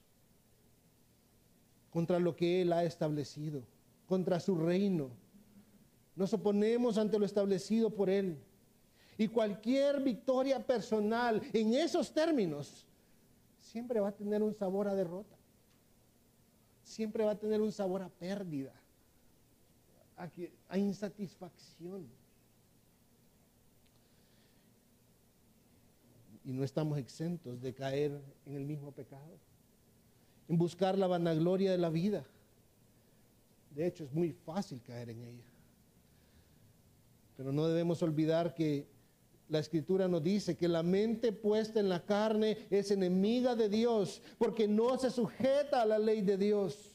contra 1.90 2.18
lo 2.18 2.34
que 2.34 2.62
Él 2.62 2.72
ha 2.72 2.84
establecido, 2.84 3.62
contra 4.06 4.40
su 4.40 4.56
reino. 4.56 5.10
Nos 6.16 6.32
oponemos 6.32 6.98
ante 6.98 7.18
lo 7.18 7.26
establecido 7.26 7.90
por 7.90 8.10
Él. 8.10 8.38
Y 9.16 9.28
cualquier 9.28 10.02
victoria 10.02 10.64
personal 10.64 11.40
en 11.52 11.74
esos 11.74 12.12
términos 12.12 12.84
siempre 13.60 14.00
va 14.00 14.08
a 14.08 14.12
tener 14.12 14.42
un 14.42 14.54
sabor 14.54 14.88
a 14.88 14.94
derrota. 14.94 15.36
Siempre 16.82 17.24
va 17.24 17.32
a 17.32 17.38
tener 17.38 17.60
un 17.60 17.72
sabor 17.72 18.02
a 18.02 18.08
pérdida, 18.08 18.72
a, 20.68 20.78
insatisfacción. 20.78 22.06
Y 26.44 26.52
no 26.52 26.62
estamos 26.62 26.98
exentos 26.98 27.60
de 27.60 27.74
caer 27.74 28.20
en 28.46 28.56
el 28.56 28.64
mismo 28.64 28.92
pecado, 28.92 29.38
en 30.48 30.58
buscar 30.58 30.98
la 30.98 31.06
vanagloria 31.06 31.72
de 31.72 31.78
la 31.78 31.88
vida. 31.88 32.24
De 33.74 33.86
hecho, 33.86 34.04
es 34.04 34.12
muy 34.12 34.32
fácil 34.32 34.80
caer 34.82 35.10
en 35.10 35.22
ella. 35.24 35.44
Pero 37.36 37.52
no 37.52 37.66
debemos 37.66 38.02
olvidar 38.02 38.54
que 38.54 38.86
la 39.48 39.58
escritura 39.58 40.06
nos 40.08 40.22
dice 40.22 40.56
que 40.56 40.68
la 40.68 40.82
mente 40.82 41.32
puesta 41.32 41.80
en 41.80 41.88
la 41.88 42.04
carne 42.04 42.58
es 42.70 42.90
enemiga 42.90 43.54
de 43.54 43.68
Dios 43.68 44.22
porque 44.38 44.68
no 44.68 44.98
se 44.98 45.10
sujeta 45.10 45.82
a 45.82 45.86
la 45.86 45.98
ley 45.98 46.22
de 46.22 46.38
Dios. 46.38 46.93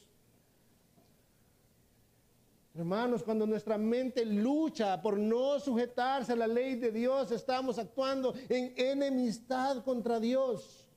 Hermanos, 2.80 3.22
cuando 3.22 3.46
nuestra 3.46 3.76
mente 3.76 4.24
lucha 4.24 5.02
por 5.02 5.18
no 5.18 5.60
sujetarse 5.60 6.32
a 6.32 6.36
la 6.36 6.46
ley 6.46 6.76
de 6.76 6.90
Dios, 6.90 7.30
estamos 7.30 7.78
actuando 7.78 8.32
en 8.48 8.72
enemistad 8.74 9.84
contra 9.84 10.18
Dios. 10.18 10.88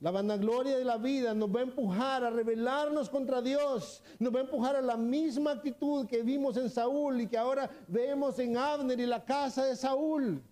La 0.00 0.10
vanagloria 0.10 0.78
de 0.78 0.84
la 0.86 0.96
vida 0.96 1.34
nos 1.34 1.54
va 1.54 1.60
a 1.60 1.64
empujar 1.64 2.24
a 2.24 2.30
rebelarnos 2.30 3.10
contra 3.10 3.42
Dios, 3.42 4.02
nos 4.18 4.34
va 4.34 4.38
a 4.38 4.44
empujar 4.44 4.74
a 4.76 4.80
la 4.80 4.96
misma 4.96 5.50
actitud 5.50 6.06
que 6.06 6.22
vimos 6.22 6.56
en 6.56 6.70
Saúl 6.70 7.20
y 7.20 7.26
que 7.26 7.36
ahora 7.36 7.70
vemos 7.86 8.38
en 8.38 8.56
Abner 8.56 8.98
y 8.98 9.04
la 9.04 9.22
casa 9.22 9.66
de 9.66 9.76
Saúl. 9.76 10.42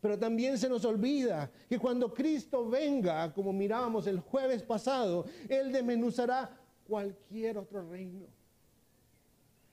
Pero 0.00 0.16
también 0.16 0.58
se 0.58 0.68
nos 0.68 0.84
olvida 0.84 1.50
que 1.68 1.80
cuando 1.80 2.14
Cristo 2.14 2.68
venga, 2.68 3.34
como 3.34 3.52
mirábamos 3.52 4.06
el 4.06 4.20
jueves 4.20 4.62
pasado, 4.62 5.24
Él 5.48 5.72
desmenuzará 5.72 6.56
cualquier 6.86 7.58
otro 7.58 7.82
reino. 7.90 8.26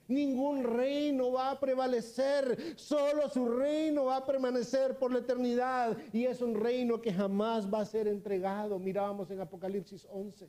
Ningún 0.06 0.62
reino 0.64 1.32
va 1.32 1.52
a 1.52 1.60
prevalecer, 1.60 2.74
solo 2.76 3.28
su 3.30 3.48
reino 3.48 4.06
va 4.06 4.18
a 4.18 4.26
permanecer 4.26 4.98
por 4.98 5.10
la 5.10 5.20
eternidad 5.20 5.96
y 6.12 6.26
es 6.26 6.42
un 6.42 6.54
reino 6.54 7.00
que 7.00 7.12
jamás 7.12 7.72
va 7.72 7.80
a 7.80 7.86
ser 7.86 8.08
entregado. 8.08 8.78
Mirábamos 8.78 9.30
en 9.30 9.40
Apocalipsis 9.40 10.06
11. 10.10 10.48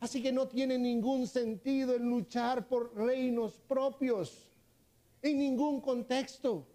Así 0.00 0.22
que 0.22 0.32
no 0.32 0.48
tiene 0.48 0.78
ningún 0.78 1.26
sentido 1.26 1.94
el 1.94 2.02
luchar 2.02 2.66
por 2.68 2.94
reinos 2.94 3.60
propios 3.68 4.50
en 5.22 5.38
ningún 5.38 5.80
contexto. 5.80 6.66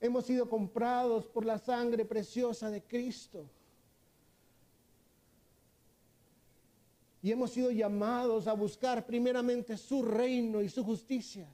Hemos 0.00 0.26
sido 0.26 0.48
comprados 0.48 1.26
por 1.26 1.44
la 1.44 1.58
sangre 1.58 2.04
preciosa 2.04 2.70
de 2.70 2.82
Cristo. 2.82 3.48
Y 7.22 7.30
hemos 7.30 7.52
sido 7.52 7.70
llamados 7.70 8.48
a 8.48 8.52
buscar 8.52 9.06
primeramente 9.06 9.76
su 9.76 10.02
reino 10.02 10.60
y 10.60 10.68
su 10.68 10.82
justicia. 10.82 11.46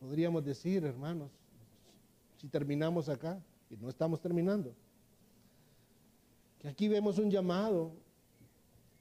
Podríamos 0.00 0.44
decir, 0.44 0.84
hermanos, 0.84 1.30
si 2.40 2.48
terminamos 2.48 3.08
acá, 3.08 3.38
y 3.70 3.76
no 3.76 3.88
estamos 3.88 4.20
terminando, 4.20 4.74
que 6.58 6.68
aquí 6.68 6.88
vemos 6.88 7.18
un 7.18 7.30
llamado 7.30 7.92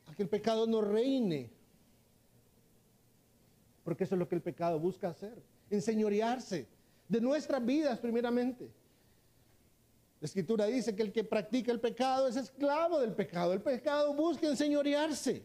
a 0.08 0.14
que 0.14 0.24
el 0.24 0.30
pecado 0.30 0.68
no 0.68 0.82
reine, 0.82 1.50
porque 3.84 4.04
eso 4.04 4.16
es 4.16 4.20
lo 4.20 4.28
que 4.28 4.36
el 4.36 4.42
pecado 4.42 4.80
busca 4.80 5.10
hacer, 5.10 5.51
enseñorearse 5.76 6.68
de 7.08 7.22
nuestras 7.22 7.66
vidas 7.66 8.00
primeramente. 8.00 8.70
La 10.20 10.26
escritura 10.26 10.66
dice 10.66 10.96
que 10.96 11.02
el 11.02 11.12
que 11.12 11.24
practica 11.24 11.72
el 11.72 11.80
pecado 11.80 12.28
es 12.28 12.36
esclavo 12.36 13.00
del 13.00 13.14
pecado. 13.14 13.54
El 13.54 13.62
pecado 13.62 14.14
busca 14.14 14.48
enseñorearse, 14.48 15.44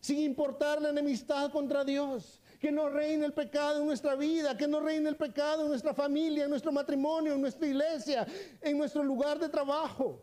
sin 0.00 0.18
importar 0.18 0.82
la 0.82 0.90
enemistad 0.90 1.52
contra 1.52 1.84
Dios 1.84 2.40
que 2.58 2.72
no 2.72 2.88
reine 2.88 3.24
el 3.24 3.32
pecado 3.32 3.80
en 3.80 3.86
nuestra 3.86 4.16
vida, 4.16 4.56
que 4.56 4.66
no 4.66 4.80
reine 4.80 5.08
el 5.08 5.16
pecado 5.16 5.62
en 5.62 5.68
nuestra 5.68 5.94
familia, 5.94 6.44
en 6.44 6.50
nuestro 6.50 6.72
matrimonio, 6.72 7.34
en 7.34 7.40
nuestra 7.40 7.66
iglesia, 7.66 8.26
en 8.60 8.76
nuestro 8.76 9.02
lugar 9.02 9.38
de 9.38 9.48
trabajo. 9.48 10.20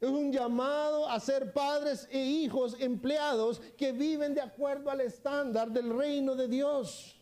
Es 0.00 0.08
un 0.08 0.32
llamado 0.32 1.08
a 1.08 1.18
ser 1.20 1.52
padres 1.52 2.08
e 2.10 2.18
hijos 2.18 2.76
empleados 2.78 3.60
que 3.76 3.92
viven 3.92 4.34
de 4.34 4.40
acuerdo 4.40 4.90
al 4.90 5.00
estándar 5.00 5.70
del 5.70 5.94
reino 5.94 6.34
de 6.34 6.48
Dios. 6.48 7.19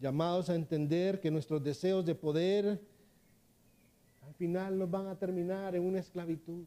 Llamados 0.00 0.48
a 0.48 0.54
entender 0.54 1.20
que 1.20 1.30
nuestros 1.30 1.62
deseos 1.62 2.04
de 2.04 2.14
poder 2.14 2.80
al 4.26 4.34
final 4.34 4.78
nos 4.78 4.90
van 4.90 5.06
a 5.06 5.18
terminar 5.18 5.74
en 5.74 5.84
una 5.84 5.98
esclavitud 5.98 6.64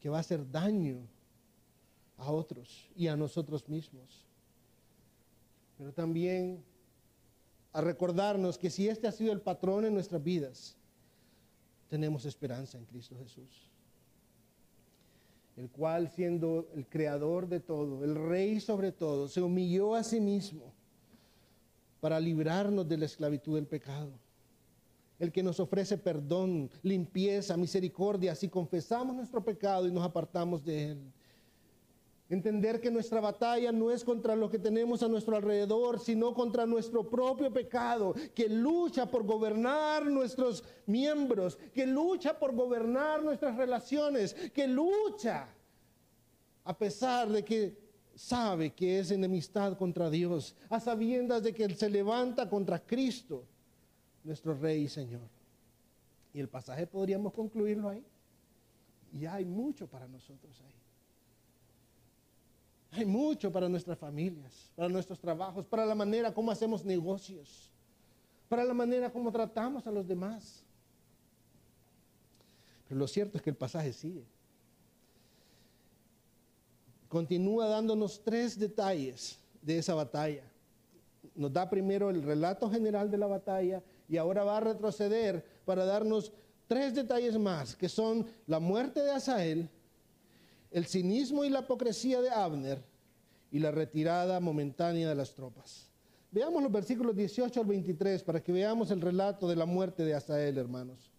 que 0.00 0.08
va 0.08 0.16
a 0.16 0.20
hacer 0.20 0.50
daño 0.50 1.06
a 2.16 2.32
otros 2.32 2.90
y 2.96 3.06
a 3.06 3.16
nosotros 3.16 3.68
mismos. 3.68 4.26
Pero 5.78 5.92
también 5.92 6.64
a 7.72 7.80
recordarnos 7.80 8.58
que 8.58 8.70
si 8.70 8.88
este 8.88 9.06
ha 9.06 9.12
sido 9.12 9.32
el 9.32 9.40
patrón 9.40 9.84
en 9.84 9.94
nuestras 9.94 10.22
vidas, 10.22 10.76
tenemos 11.88 12.24
esperanza 12.24 12.78
en 12.78 12.84
Cristo 12.84 13.16
Jesús, 13.18 13.71
el 15.56 15.68
cual 15.70 16.08
siendo 16.08 16.68
el 16.74 16.86
creador 16.86 17.48
de 17.48 17.60
todo, 17.60 18.04
el 18.04 18.14
rey 18.14 18.60
sobre 18.60 18.92
todo, 18.92 19.28
se 19.28 19.42
humilló 19.42 19.94
a 19.94 20.02
sí 20.02 20.20
mismo 20.20 20.72
para 22.00 22.18
librarnos 22.18 22.88
de 22.88 22.96
la 22.96 23.06
esclavitud 23.06 23.56
del 23.56 23.66
pecado 23.66 24.12
el 25.22 25.30
que 25.30 25.44
nos 25.44 25.60
ofrece 25.60 25.96
perdón, 25.96 26.68
limpieza, 26.82 27.56
misericordia, 27.56 28.34
si 28.34 28.48
confesamos 28.48 29.14
nuestro 29.14 29.44
pecado 29.44 29.86
y 29.86 29.92
nos 29.92 30.04
apartamos 30.04 30.64
de 30.64 30.90
él. 30.90 31.12
Entender 32.32 32.80
que 32.80 32.90
nuestra 32.90 33.20
batalla 33.20 33.70
no 33.72 33.90
es 33.90 34.02
contra 34.02 34.34
lo 34.34 34.48
que 34.48 34.58
tenemos 34.58 35.02
a 35.02 35.08
nuestro 35.08 35.36
alrededor, 35.36 36.00
sino 36.00 36.32
contra 36.32 36.64
nuestro 36.64 37.06
propio 37.10 37.52
pecado, 37.52 38.14
que 38.34 38.48
lucha 38.48 39.04
por 39.04 39.22
gobernar 39.24 40.06
nuestros 40.06 40.64
miembros, 40.86 41.58
que 41.74 41.86
lucha 41.86 42.38
por 42.38 42.54
gobernar 42.54 43.22
nuestras 43.22 43.54
relaciones, 43.58 44.32
que 44.32 44.66
lucha 44.66 45.46
a 46.64 46.78
pesar 46.78 47.28
de 47.28 47.44
que 47.44 47.76
sabe 48.14 48.72
que 48.72 49.00
es 49.00 49.10
enemistad 49.10 49.76
contra 49.76 50.08
Dios, 50.08 50.56
a 50.70 50.80
sabiendas 50.80 51.42
de 51.42 51.52
que 51.52 51.64
Él 51.64 51.76
se 51.76 51.90
levanta 51.90 52.48
contra 52.48 52.78
Cristo 52.78 53.44
nuestro 54.24 54.54
Rey 54.54 54.84
y 54.84 54.88
Señor. 54.88 55.28
Y 56.32 56.40
el 56.40 56.48
pasaje 56.48 56.86
podríamos 56.86 57.34
concluirlo 57.34 57.90
ahí. 57.90 58.02
Y 59.12 59.26
hay 59.26 59.44
mucho 59.44 59.86
para 59.86 60.08
nosotros 60.08 60.58
ahí. 60.62 60.72
Hay 62.92 63.06
mucho 63.06 63.50
para 63.50 63.68
nuestras 63.68 63.98
familias, 63.98 64.70
para 64.76 64.88
nuestros 64.88 65.18
trabajos, 65.18 65.64
para 65.66 65.86
la 65.86 65.94
manera 65.94 66.32
como 66.32 66.50
hacemos 66.50 66.84
negocios, 66.84 67.70
para 68.48 68.64
la 68.64 68.74
manera 68.74 69.10
como 69.10 69.32
tratamos 69.32 69.86
a 69.86 69.90
los 69.90 70.06
demás. 70.06 70.62
Pero 72.86 73.00
lo 73.00 73.08
cierto 73.08 73.38
es 73.38 73.42
que 73.42 73.48
el 73.48 73.56
pasaje 73.56 73.94
sigue. 73.94 74.26
Continúa 77.08 77.66
dándonos 77.66 78.22
tres 78.22 78.58
detalles 78.58 79.38
de 79.62 79.78
esa 79.78 79.94
batalla. 79.94 80.44
Nos 81.34 81.50
da 81.50 81.70
primero 81.70 82.10
el 82.10 82.22
relato 82.22 82.70
general 82.70 83.10
de 83.10 83.16
la 83.16 83.26
batalla, 83.26 83.82
y 84.06 84.18
ahora 84.18 84.44
va 84.44 84.58
a 84.58 84.60
retroceder 84.60 85.42
para 85.64 85.86
darnos 85.86 86.30
tres 86.66 86.94
detalles 86.94 87.38
más, 87.38 87.74
que 87.74 87.88
son 87.88 88.26
la 88.46 88.60
muerte 88.60 89.00
de 89.00 89.12
Asael, 89.12 89.70
el 90.72 90.86
cinismo 90.86 91.44
y 91.44 91.50
la 91.50 91.60
hipocresía 91.60 92.20
de 92.20 92.30
Abner 92.30 92.82
y 93.50 93.58
la 93.58 93.70
retirada 93.70 94.40
momentánea 94.40 95.08
de 95.08 95.14
las 95.14 95.34
tropas. 95.34 95.88
Veamos 96.30 96.62
los 96.62 96.72
versículos 96.72 97.14
18 97.14 97.60
al 97.60 97.66
23 97.66 98.22
para 98.22 98.42
que 98.42 98.52
veamos 98.52 98.90
el 98.90 99.02
relato 99.02 99.46
de 99.46 99.56
la 99.56 99.66
muerte 99.66 100.02
de 100.02 100.14
Asael, 100.14 100.56
hermanos. 100.56 101.10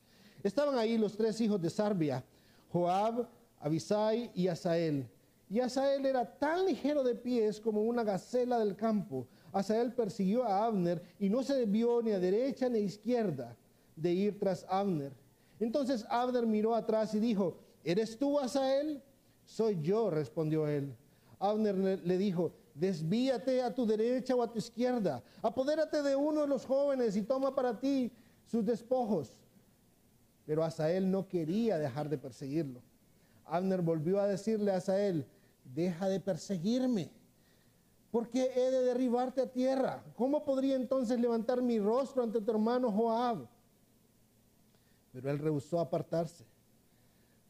Estaban 0.41 0.77
ahí 0.77 0.97
los 0.97 1.15
tres 1.15 1.39
hijos 1.39 1.61
de 1.61 1.69
Sarbia, 1.69 2.23
Joab, 2.71 3.27
Abisai 3.59 4.31
y 4.33 4.47
Asael. 4.47 5.07
Y 5.49 5.59
Asael 5.59 6.05
era 6.07 6.25
tan 6.25 6.65
ligero 6.65 7.03
de 7.03 7.13
pies 7.13 7.59
como 7.59 7.83
una 7.83 8.03
gacela 8.03 8.57
del 8.57 8.75
campo. 8.75 9.27
Asael 9.51 9.93
persiguió 9.93 10.43
a 10.43 10.65
Abner 10.65 10.99
y 11.19 11.29
no 11.29 11.43
se 11.43 11.53
desvió 11.53 12.01
ni 12.01 12.11
a 12.11 12.19
derecha 12.19 12.67
ni 12.67 12.79
a 12.79 12.81
izquierda 12.81 13.55
de 13.95 14.11
ir 14.11 14.39
tras 14.39 14.65
Abner. 14.67 15.11
Entonces 15.59 16.03
Abner 16.09 16.47
miró 16.47 16.73
atrás 16.73 17.13
y 17.13 17.19
dijo, 17.19 17.59
¿eres 17.83 18.17
tú 18.17 18.39
Asael? 18.39 19.03
Soy 19.45 19.79
yo, 19.81 20.09
respondió 20.09 20.67
él. 20.67 20.95
Abner 21.39 21.75
le 21.75 22.17
dijo, 22.17 22.51
desvíate 22.73 23.61
a 23.61 23.73
tu 23.73 23.85
derecha 23.85 24.35
o 24.35 24.41
a 24.41 24.51
tu 24.51 24.59
izquierda, 24.59 25.21
apodérate 25.41 26.01
de 26.01 26.15
uno 26.15 26.41
de 26.41 26.47
los 26.47 26.65
jóvenes 26.65 27.15
y 27.15 27.21
toma 27.21 27.53
para 27.53 27.79
ti 27.79 28.11
sus 28.45 28.65
despojos. 28.65 29.29
Pero 30.45 30.63
Asael 30.63 31.09
no 31.09 31.27
quería 31.27 31.77
dejar 31.77 32.09
de 32.09 32.17
perseguirlo. 32.17 32.81
Abner 33.45 33.81
volvió 33.81 34.19
a 34.19 34.27
decirle 34.27 34.71
a 34.71 34.77
Asael, 34.77 35.25
deja 35.73 36.07
de 36.07 36.19
perseguirme 36.19 37.11
¿Por 38.13 38.29
qué 38.29 38.51
he 38.55 38.69
de 38.69 38.83
derribarte 38.83 39.41
a 39.41 39.51
tierra? 39.51 40.03
¿Cómo 40.15 40.45
podría 40.45 40.75
entonces 40.75 41.19
levantar 41.19 41.63
mi 41.63 41.79
rostro 41.79 42.21
ante 42.21 42.39
tu 42.39 42.51
hermano 42.51 42.91
Joab? 42.91 43.47
Pero 45.11 45.31
él 45.31 45.39
rehusó 45.39 45.79
apartarse. 45.79 46.45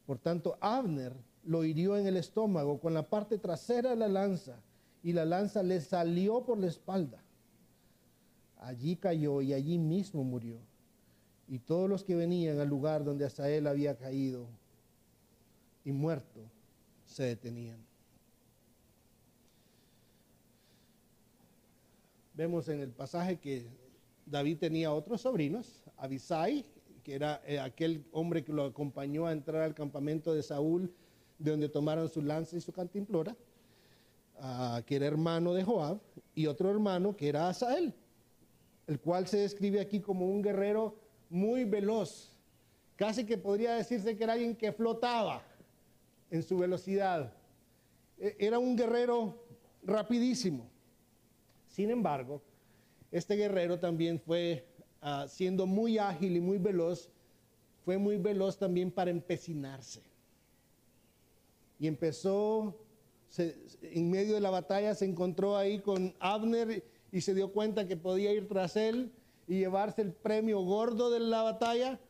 Por 0.06 0.18
tanto, 0.18 0.56
Abner 0.62 1.12
lo 1.44 1.64
hirió 1.64 1.96
en 1.96 2.06
el 2.06 2.16
estómago 2.16 2.80
con 2.80 2.94
la 2.94 3.08
parte 3.08 3.38
trasera 3.38 3.90
de 3.90 3.96
la 3.96 4.08
lanza 4.08 4.56
y 5.02 5.12
la 5.12 5.24
lanza 5.24 5.62
le 5.62 5.80
salió 5.80 6.44
por 6.44 6.58
la 6.58 6.66
espalda. 6.66 7.22
Allí 8.58 8.96
cayó 8.96 9.42
y 9.42 9.52
allí 9.52 9.78
mismo 9.78 10.24
murió. 10.24 10.58
Y 11.46 11.58
todos 11.58 11.90
los 11.90 12.04
que 12.04 12.14
venían 12.14 12.58
al 12.58 12.68
lugar 12.68 13.04
donde 13.04 13.26
Asael 13.26 13.66
había 13.66 13.96
caído 13.96 14.46
y 15.84 15.92
muerto 15.92 16.40
se 17.04 17.24
detenían. 17.24 17.84
vemos 22.34 22.68
en 22.68 22.80
el 22.80 22.90
pasaje 22.90 23.38
que 23.38 23.66
David 24.26 24.58
tenía 24.58 24.92
otros 24.92 25.22
sobrinos, 25.22 25.84
Abisai, 25.96 26.64
que 27.02 27.14
era 27.14 27.42
eh, 27.46 27.60
aquel 27.60 28.04
hombre 28.12 28.44
que 28.44 28.52
lo 28.52 28.64
acompañó 28.64 29.26
a 29.26 29.32
entrar 29.32 29.62
al 29.62 29.74
campamento 29.74 30.34
de 30.34 30.42
Saúl, 30.42 30.92
de 31.38 31.50
donde 31.50 31.68
tomaron 31.68 32.08
su 32.08 32.22
lanza 32.22 32.56
y 32.56 32.60
su 32.60 32.72
cantimplora, 32.72 33.36
ah, 34.38 34.82
que 34.86 34.96
era 34.96 35.06
hermano 35.06 35.54
de 35.54 35.64
Joab, 35.64 36.00
y 36.34 36.46
otro 36.46 36.70
hermano 36.70 37.16
que 37.16 37.28
era 37.28 37.48
Asael, 37.48 37.94
el 38.86 39.00
cual 39.00 39.26
se 39.26 39.38
describe 39.38 39.80
aquí 39.80 40.00
como 40.00 40.26
un 40.26 40.42
guerrero 40.42 40.96
muy 41.30 41.64
veloz, 41.64 42.36
casi 42.96 43.24
que 43.24 43.38
podría 43.38 43.74
decirse 43.74 44.16
que 44.16 44.24
era 44.24 44.34
alguien 44.34 44.54
que 44.56 44.72
flotaba 44.72 45.42
en 46.30 46.42
su 46.42 46.58
velocidad. 46.58 47.32
E, 48.18 48.36
era 48.38 48.58
un 48.58 48.76
guerrero 48.76 49.44
rapidísimo. 49.82 50.68
Sin 51.68 51.90
embargo, 51.90 52.40
este 53.10 53.36
guerrero 53.36 53.78
también 53.78 54.20
fue, 54.20 54.66
ah, 55.00 55.26
siendo 55.28 55.66
muy 55.66 55.98
ágil 55.98 56.36
y 56.36 56.40
muy 56.40 56.58
veloz, 56.58 57.10
fue 57.84 57.98
muy 57.98 58.16
veloz 58.16 58.58
también 58.58 58.90
para 58.90 59.10
empecinarse. 59.10 60.02
Y 61.78 61.86
empezó, 61.86 62.78
en 63.82 64.10
medio 64.10 64.34
de 64.34 64.40
la 64.40 64.50
batalla 64.50 64.94
se 64.94 65.04
encontró 65.04 65.56
ahí 65.56 65.80
con 65.80 66.14
Abner 66.20 66.84
y 67.10 67.20
se 67.20 67.34
dio 67.34 67.52
cuenta 67.52 67.86
que 67.86 67.96
podía 67.96 68.32
ir 68.32 68.48
tras 68.48 68.76
él 68.76 69.12
y 69.46 69.58
llevarse 69.58 70.02
el 70.02 70.12
premio 70.12 70.60
gordo 70.60 71.10
de 71.10 71.20
la 71.20 71.42
batalla 71.42 72.00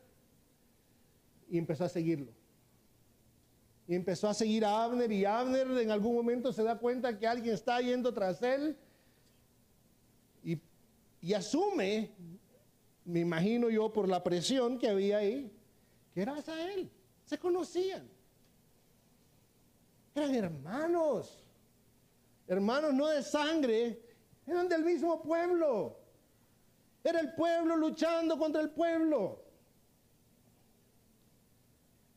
y 1.49 1.59
empezó 1.59 1.85
a 1.85 1.89
seguirlo. 1.89 2.33
Y 3.87 3.95
empezó 3.95 4.29
a 4.29 4.35
seguir 4.35 4.65
a 4.65 4.85
Abner 4.85 5.13
y 5.13 5.25
Abner 5.25 5.67
en 5.79 5.91
algún 5.91 6.15
momento 6.15 6.53
se 6.53 6.63
da 6.63 6.79
cuenta 6.79 7.19
que 7.19 7.27
alguien 7.27 7.55
está 7.55 7.81
yendo 7.81 8.15
tras 8.15 8.43
él 8.43 8.77
y, 10.43 10.59
y 11.21 11.35
asume, 11.35 12.13
me 13.05 13.21
imagino 13.21 13.69
yo 13.69 13.93
por 13.93 14.09
la 14.09 14.23
presión 14.23 14.79
que 14.79 14.89
había 14.89 15.19
ahí, 15.19 15.53
que 16.15 16.23
era 16.23 16.37
él. 16.75 16.91
Se 17.25 17.39
conocían. 17.39 18.14
Eran 20.15 20.35
hermanos. 20.35 21.45
Hermanos 22.47 22.93
no 22.93 23.09
de 23.09 23.23
sangre, 23.23 24.01
eran 24.47 24.69
del 24.69 24.85
mismo 24.85 25.21
pueblo. 25.23 25.99
Era 27.03 27.21
el 27.21 27.35
pueblo 27.35 27.77
luchando 27.77 28.39
contra 28.39 28.61
el 28.61 28.71
pueblo. 28.71 29.43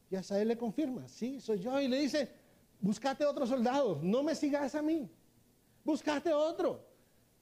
Y 0.09 0.15
Asael 0.15 0.47
le 0.47 0.57
confirma, 0.57 1.07
sí, 1.07 1.41
soy 1.41 1.59
yo. 1.59 1.79
Y 1.79 1.87
le 1.87 1.99
dice, 1.99 2.29
buscate 2.79 3.25
otro 3.25 3.45
soldado, 3.45 3.99
no 4.01 4.23
me 4.23 4.35
sigas 4.35 4.75
a 4.75 4.81
mí. 4.81 5.09
Buscate 5.83 6.33
otro. 6.33 6.85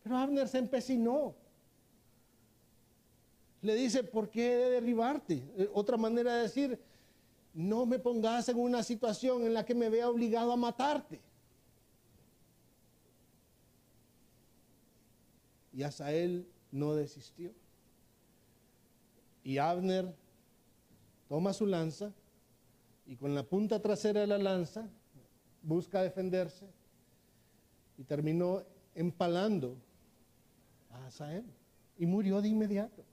Pero 0.04 0.18
Abner 0.18 0.48
se 0.48 0.60
empecinó. 0.60 1.36
Le 3.62 3.76
dice, 3.76 4.04
¿por 4.04 4.30
qué 4.30 4.54
he 4.54 4.58
de 4.58 4.70
derribarte? 4.72 5.44
Eh, 5.58 5.70
otra 5.74 5.98
manera 5.98 6.36
de 6.36 6.42
decir, 6.44 6.80
no 7.56 7.86
me 7.86 8.00
pongas 8.00 8.50
en 8.50 8.60
una 8.60 8.84
situación 8.84 9.44
en 9.44 9.54
la 9.54 9.66
que 9.66 9.74
me 9.74 9.90
vea 9.90 10.10
obligado 10.10 10.52
a 10.52 10.58
matarte. 10.58 11.22
Y 15.72 15.84
Asael 15.84 16.46
no 16.72 16.94
desistió. 16.94 17.52
Y 19.44 19.58
Abner 19.58 20.14
toma 21.30 21.54
su 21.54 21.66
lanza 21.66 22.12
y 23.06 23.16
con 23.16 23.34
la 23.34 23.44
punta 23.44 23.82
trasera 23.82 24.22
de 24.22 24.28
la 24.28 24.38
lanza 24.38 24.90
busca 25.62 26.02
defenderse 26.02 26.68
y 27.98 28.04
terminó 28.04 28.64
empalando 28.94 29.78
a 30.92 31.06
Asael 31.06 31.46
y 31.98 32.06
murió 32.06 32.42
de 32.42 32.50
inmediato. 32.50 33.06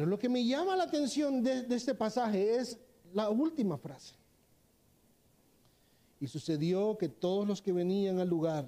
Pero 0.00 0.08
lo 0.08 0.18
que 0.18 0.30
me 0.30 0.42
llama 0.42 0.76
la 0.76 0.84
atención 0.84 1.42
de, 1.42 1.66
este 1.68 1.94
pasaje 1.94 2.54
es 2.54 2.78
la 3.12 3.28
última 3.28 3.76
frase. 3.76 4.14
Y 6.18 6.26
sucedió 6.26 6.96
que 6.96 7.10
todos 7.10 7.46
los 7.46 7.60
que 7.60 7.70
venían 7.70 8.18
al 8.18 8.26
lugar 8.26 8.66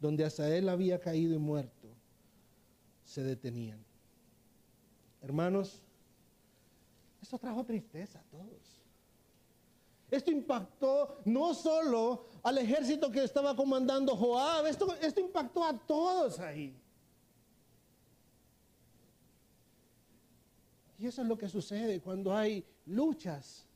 donde 0.00 0.24
Asael 0.24 0.68
había 0.68 0.98
caído 0.98 1.36
y 1.36 1.38
muerto, 1.38 1.86
se 3.04 3.22
detenían. 3.22 3.78
Hermanos, 5.22 5.80
esto 7.22 7.38
trajo 7.38 7.62
tristeza 7.62 8.18
a 8.18 8.24
todos. 8.24 8.82
Esto 10.10 10.32
impactó 10.32 11.20
no 11.26 11.54
solo 11.54 12.26
al 12.42 12.58
ejército 12.58 13.08
que 13.12 13.22
estaba 13.22 13.54
comandando 13.54 14.16
Joab, 14.16 14.66
esto 14.66 15.20
impactó 15.20 15.62
a 15.62 15.78
todos 15.78 16.40
ahí. 16.40 16.74
Y 21.00 21.06
eso 21.06 21.22
es 21.22 21.28
lo 21.28 21.38
que 21.38 21.48
sucede 21.48 21.98
cuando 21.98 22.36
hay 22.36 22.62
luchas, 22.84 23.66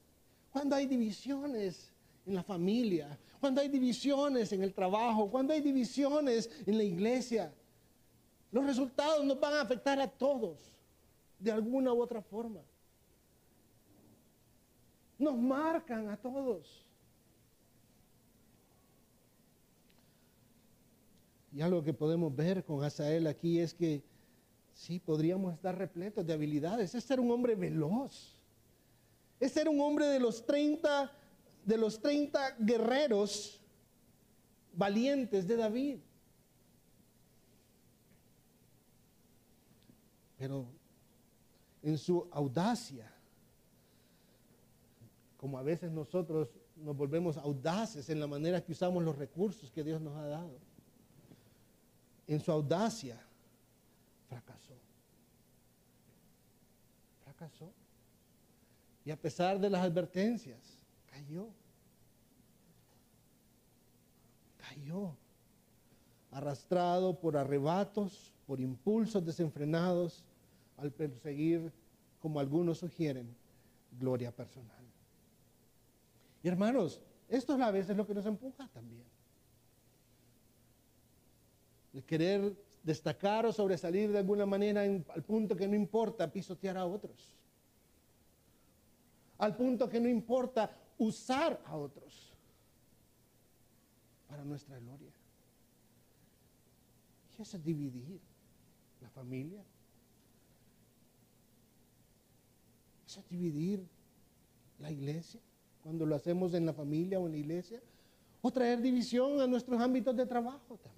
cuando 0.53 0.77
hay 0.77 0.85
divisiones 0.85 1.91
en 2.27 2.35
la 2.35 2.43
familia, 2.43 3.19
cuando 3.41 3.63
hay 3.63 3.69
divisiones 3.69 4.53
en 4.53 4.63
el 4.63 4.75
trabajo, 4.75 5.31
cuando 5.31 5.55
hay 5.55 5.63
divisiones 5.63 6.51
en 6.67 6.77
la 6.77 6.85
iglesia. 6.85 7.51
Los 8.53 8.67
resultados 8.67 9.25
nos 9.25 9.41
van 9.41 9.55
a 9.55 9.63
afectar 9.63 9.99
a 10.01 10.07
todos 10.07 10.71
de 11.39 11.51
alguna 11.51 11.95
u 11.95 12.03
otra 12.03 12.21
forma. 12.21 12.61
Nos 15.19 15.35
marcan 15.35 16.11
a 16.11 16.19
todos. 16.19 16.85
Y 21.55 21.63
algo 21.63 21.83
que 21.83 21.95
podemos 21.95 22.37
ver 22.37 22.63
con 22.65 22.85
Asael 22.85 23.27
aquí 23.27 23.61
es 23.61 23.73
que 23.73 24.03
sí, 24.75 24.99
podríamos 24.99 25.55
estar 25.55 25.77
repletos 25.77 26.27
de 26.27 26.33
habilidades. 26.33 26.95
Este 26.95 27.15
era 27.15 27.23
un 27.23 27.31
hombre 27.31 27.55
veloz. 27.55 28.37
Este 29.41 29.63
era 29.63 29.71
un 29.71 29.81
hombre 29.81 30.07
de 30.07 30.21
los 30.21 30.45
30 30.45 31.11
de 31.65 31.79
los 31.79 32.01
30 32.01 32.57
guerreros 32.59 33.61
valientes 34.75 35.47
de 35.47 35.57
David. 35.57 35.99
Pero 40.37 40.67
en 41.83 41.97
su 41.97 42.29
audacia, 42.31 43.11
como 45.37 45.59
a 45.59 45.63
veces 45.63 45.91
nosotros 45.91 46.51
nos 46.77 46.97
volvemos 46.97 47.37
audaces 47.37 48.11
en 48.11 48.21
la 48.21 48.27
manera 48.27 48.63
que 48.63 48.73
usamos 48.73 49.03
los 49.03 49.17
recursos 49.17 49.71
que 49.71 49.85
Dios 49.85 50.01
nos 50.01 50.17
ha 50.17 50.27
dado, 50.27 50.59
en 52.27 52.41
su 52.41 52.51
audacia 52.51 53.21
fracasó. 54.29 54.75
Fracasó. 57.37 57.73
Y 59.05 59.11
a 59.11 59.17
pesar 59.17 59.59
de 59.59 59.71
las 59.71 59.83
advertencias, 59.83 60.79
cayó. 61.11 61.49
Cayó. 64.57 65.17
Arrastrado 66.31 67.19
por 67.19 67.37
arrebatos, 67.37 68.33
por 68.47 68.61
impulsos 68.61 69.25
desenfrenados, 69.25 70.25
al 70.77 70.91
perseguir, 70.91 71.73
como 72.21 72.41
algunos 72.41 72.79
sugieren, 72.79 73.37
gloria 73.99 74.35
personal. 74.35 74.85
Y 76.43 76.49
hermanos, 76.49 77.01
esto 77.29 77.55
es 77.55 77.61
a 77.61 77.71
veces 77.71 77.97
lo 77.97 78.07
que 78.07 78.15
nos 78.15 78.27
empuja 78.27 78.69
también. 78.69 79.05
El 81.93 82.03
querer 82.05 82.57
destacar 82.85 83.47
o 83.47 83.53
sobresalir 83.53 84.13
de 84.13 84.19
alguna 84.19 84.47
manera 84.47 84.83
al 84.83 85.23
punto 85.25 85.57
que 85.57 85.67
no 85.67 85.75
importa 85.75 86.31
pisotear 86.31 86.77
a 86.77 86.85
otros. 86.87 87.35
Al 89.39 89.57
punto 89.57 89.89
que 89.89 89.99
no 89.99 90.09
importa 90.09 90.71
usar 90.99 91.61
a 91.65 91.77
otros 91.77 92.33
para 94.29 94.45
nuestra 94.45 94.79
gloria. 94.79 95.13
Y 97.37 97.43
eso 97.43 97.57
es 97.57 97.65
dividir 97.65 98.21
la 99.01 99.09
familia. 99.09 99.65
Eso 103.07 103.21
es 103.21 103.29
dividir 103.29 103.85
la 104.79 104.91
iglesia 104.91 105.41
cuando 105.83 106.07
lo 106.07 106.15
hacemos 106.15 106.55
en 106.55 106.67
la 106.67 106.73
familia 106.73 107.19
o 107.19 107.27
en 107.27 107.33
la 107.33 107.39
iglesia. 107.39 107.81
O 108.43 108.51
traer 108.51 108.83
división 108.83 109.41
a 109.41 109.47
nuestros 109.47 109.81
ámbitos 109.81 110.15
de 110.15 110.27
trabajo 110.27 110.77
también. 110.77 110.94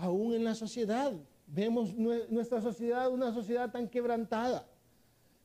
Aún 0.00 0.34
en 0.34 0.44
la 0.44 0.54
sociedad. 0.54 1.12
Vemos 1.46 1.94
nuestra 1.94 2.60
sociedad 2.60 3.10
una 3.10 3.32
sociedad 3.32 3.70
tan 3.70 3.88
quebrantada 3.88 4.66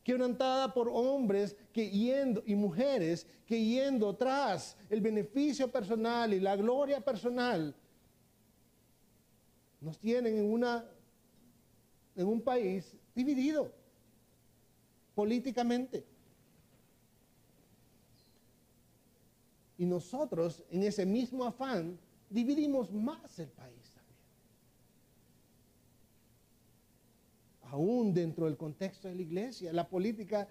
quebrantada 0.05 0.71
por 0.71 0.87
hombres 0.87 1.55
que 1.73 1.89
yendo 1.89 2.43
y 2.45 2.53
mujeres 2.53 3.25
que 3.47 3.59
yendo 3.59 4.15
tras 4.15 4.77
el 4.87 5.01
beneficio 5.01 5.71
personal 5.71 6.31
y 6.31 6.39
la 6.39 6.55
gloria 6.55 7.01
personal 7.01 7.75
nos 9.81 9.97
tienen 9.97 10.37
en 10.37 10.53
una 10.53 10.85
en 12.15 12.27
un 12.27 12.39
país 12.39 12.95
dividido 13.15 13.73
políticamente. 15.15 16.05
Y 19.79 19.85
nosotros 19.85 20.63
en 20.69 20.83
ese 20.83 21.03
mismo 21.03 21.43
afán 21.43 21.97
dividimos 22.29 22.93
más 22.93 23.39
el 23.39 23.49
país. 23.49 23.94
Aún 27.75 28.13
dentro 28.13 28.45
del 28.45 28.55
contexto 28.55 29.09
de 29.09 29.15
la 29.15 29.21
iglesia. 29.21 29.73
La 29.73 29.87
política, 29.87 30.47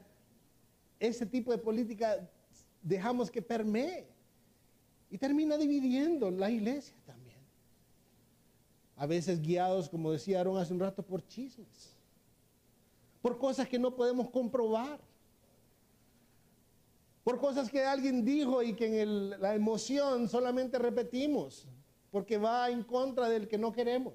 ese 1.00 1.24
tipo 1.24 1.52
de 1.52 1.58
política 1.58 2.28
dejamos 2.82 3.30
que 3.30 3.40
permee 3.40 4.06
y 5.10 5.16
termina 5.16 5.56
dividiendo 5.56 6.30
la 6.30 6.50
iglesia 6.50 6.96
también. 7.06 7.38
A 8.96 9.06
veces 9.06 9.40
guiados, 9.40 9.88
como 9.88 10.12
decía 10.12 10.40
Aaron 10.40 10.58
hace 10.58 10.74
un 10.74 10.80
rato, 10.80 11.02
por 11.02 11.26
chismes, 11.26 11.96
por 13.22 13.38
cosas 13.38 13.66
que 13.68 13.78
no 13.78 13.94
podemos 13.94 14.28
comprobar, 14.28 15.00
por 17.24 17.40
cosas 17.40 17.70
que 17.70 17.82
alguien 17.82 18.22
dijo 18.22 18.62
y 18.62 18.74
que 18.74 19.00
en 19.00 19.40
la 19.40 19.54
emoción 19.54 20.28
solamente 20.28 20.78
repetimos, 20.78 21.66
porque 22.10 22.36
va 22.36 22.68
en 22.68 22.82
contra 22.84 23.30
del 23.30 23.48
que 23.48 23.56
no 23.56 23.72
queremos 23.72 24.12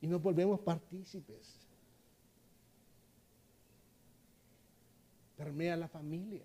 y 0.00 0.06
nos 0.06 0.22
volvemos 0.22 0.60
partícipes. 0.60 1.66
Permea 5.36 5.76
la 5.76 5.88
familia. 5.88 6.44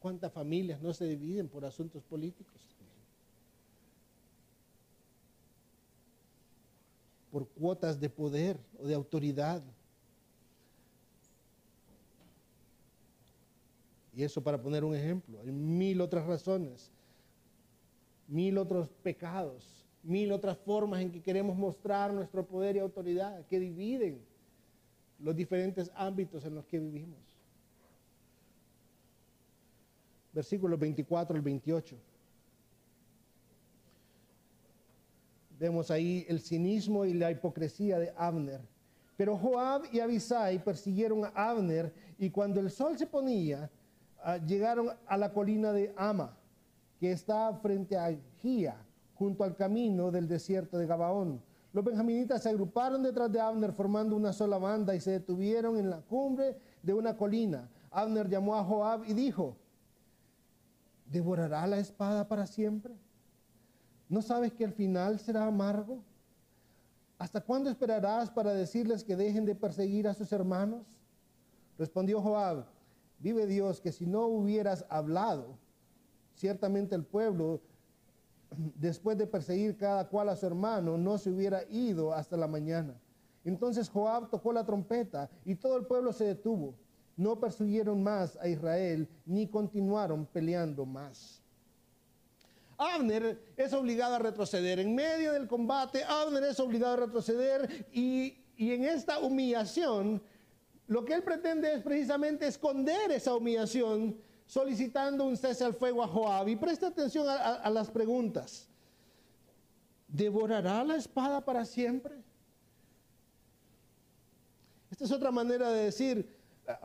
¿Cuántas 0.00 0.32
familias 0.32 0.80
no 0.80 0.92
se 0.92 1.06
dividen 1.06 1.48
por 1.48 1.64
asuntos 1.64 2.02
políticos? 2.02 2.74
por 7.34 7.48
cuotas 7.48 7.98
de 7.98 8.08
poder 8.08 8.60
o 8.78 8.86
de 8.86 8.94
autoridad. 8.94 9.60
Y 14.14 14.22
eso 14.22 14.40
para 14.40 14.62
poner 14.62 14.84
un 14.84 14.94
ejemplo. 14.94 15.40
Hay 15.40 15.50
mil 15.50 16.00
otras 16.00 16.24
razones, 16.26 16.92
mil 18.28 18.56
otros 18.56 18.88
pecados, 19.02 19.83
mil 20.04 20.30
otras 20.32 20.58
formas 20.58 21.00
en 21.00 21.10
que 21.10 21.22
queremos 21.22 21.56
mostrar 21.56 22.12
nuestro 22.12 22.46
poder 22.46 22.76
y 22.76 22.78
autoridad 22.78 23.44
que 23.46 23.58
dividen 23.58 24.20
los 25.18 25.34
diferentes 25.34 25.90
ámbitos 25.94 26.44
en 26.44 26.54
los 26.54 26.66
que 26.66 26.78
vivimos. 26.78 27.18
Versículos 30.32 30.78
24 30.78 31.36
al 31.36 31.42
28. 31.42 31.96
Vemos 35.58 35.90
ahí 35.90 36.26
el 36.28 36.40
cinismo 36.40 37.04
y 37.04 37.14
la 37.14 37.30
hipocresía 37.30 37.98
de 37.98 38.12
Abner. 38.16 38.60
Pero 39.16 39.38
Joab 39.38 39.84
y 39.92 40.00
Abisai 40.00 40.62
persiguieron 40.62 41.24
a 41.24 41.30
Abner 41.34 41.94
y 42.18 42.30
cuando 42.30 42.60
el 42.60 42.70
sol 42.70 42.98
se 42.98 43.06
ponía, 43.06 43.70
ah, 44.22 44.38
llegaron 44.38 44.90
a 45.06 45.16
la 45.16 45.32
colina 45.32 45.72
de 45.72 45.94
Ama, 45.96 46.36
que 46.98 47.12
está 47.12 47.54
frente 47.54 47.96
a 47.96 48.14
Gía, 48.40 48.76
junto 49.24 49.42
al 49.42 49.56
camino 49.56 50.10
del 50.10 50.28
desierto 50.28 50.76
de 50.76 50.86
Gabaón. 50.86 51.40
Los 51.72 51.82
benjaminitas 51.82 52.42
se 52.42 52.50
agruparon 52.50 53.02
detrás 53.02 53.32
de 53.32 53.40
Abner 53.40 53.72
formando 53.72 54.14
una 54.14 54.34
sola 54.34 54.58
banda 54.58 54.94
y 54.94 55.00
se 55.00 55.12
detuvieron 55.12 55.78
en 55.78 55.88
la 55.88 56.02
cumbre 56.02 56.58
de 56.82 56.92
una 56.92 57.16
colina. 57.16 57.70
Abner 57.90 58.28
llamó 58.28 58.54
a 58.54 58.62
Joab 58.62 59.04
y 59.06 59.14
dijo, 59.14 59.56
¿devorará 61.10 61.66
la 61.66 61.78
espada 61.78 62.28
para 62.28 62.46
siempre? 62.46 62.94
¿No 64.10 64.20
sabes 64.20 64.52
que 64.52 64.64
el 64.64 64.72
final 64.72 65.18
será 65.18 65.46
amargo? 65.46 66.04
¿Hasta 67.18 67.40
cuándo 67.40 67.70
esperarás 67.70 68.30
para 68.30 68.52
decirles 68.52 69.02
que 69.02 69.16
dejen 69.16 69.46
de 69.46 69.54
perseguir 69.54 70.06
a 70.06 70.14
sus 70.14 70.30
hermanos? 70.32 70.86
Respondió 71.78 72.20
Joab, 72.20 72.66
vive 73.18 73.46
Dios 73.46 73.80
que 73.80 73.90
si 73.90 74.06
no 74.06 74.26
hubieras 74.26 74.84
hablado, 74.90 75.56
ciertamente 76.34 76.94
el 76.94 77.04
pueblo, 77.04 77.62
después 78.56 79.16
de 79.18 79.26
perseguir 79.26 79.76
cada 79.76 80.08
cual 80.08 80.28
a 80.28 80.36
su 80.36 80.46
hermano, 80.46 80.98
no 80.98 81.18
se 81.18 81.30
hubiera 81.30 81.62
ido 81.70 82.12
hasta 82.12 82.36
la 82.36 82.46
mañana. 82.46 82.94
Entonces 83.44 83.88
Joab 83.88 84.30
tocó 84.30 84.52
la 84.52 84.64
trompeta 84.64 85.30
y 85.44 85.54
todo 85.54 85.76
el 85.76 85.86
pueblo 85.86 86.12
se 86.12 86.24
detuvo. 86.24 86.74
No 87.16 87.38
persiguieron 87.38 88.02
más 88.02 88.36
a 88.36 88.48
Israel 88.48 89.08
ni 89.26 89.46
continuaron 89.46 90.26
peleando 90.26 90.84
más. 90.84 91.42
Abner 92.76 93.40
es 93.56 93.72
obligado 93.72 94.16
a 94.16 94.18
retroceder. 94.18 94.80
En 94.80 94.94
medio 94.94 95.32
del 95.32 95.46
combate, 95.46 96.02
Abner 96.04 96.42
es 96.44 96.58
obligado 96.58 96.94
a 96.94 97.06
retroceder 97.06 97.86
y, 97.92 98.36
en 98.58 98.84
esta 98.84 99.20
humillación, 99.20 100.22
lo 100.86 101.04
que 101.04 101.14
él 101.14 101.22
pretende 101.22 101.72
es 101.72 101.82
precisamente 101.82 102.46
esconder 102.46 103.10
esa 103.12 103.34
humillación 103.34 104.16
solicitando 104.46 105.24
un 105.24 105.36
cese 105.36 105.64
al 105.64 105.74
fuego 105.74 106.02
a 106.02 106.08
Joab. 106.08 106.48
Y 106.48 106.56
presta 106.56 106.88
atención 106.88 107.26
a, 107.28 107.68
las 107.70 107.90
preguntas. 107.90 108.68
¿Devorará 110.08 110.84
la 110.84 110.96
espada 110.96 111.44
para 111.44 111.64
siempre? 111.64 112.14
Esta 114.90 115.04
es 115.04 115.12
otra 115.12 115.30
manera 115.30 115.70
de 115.70 115.84
decir, 115.84 116.36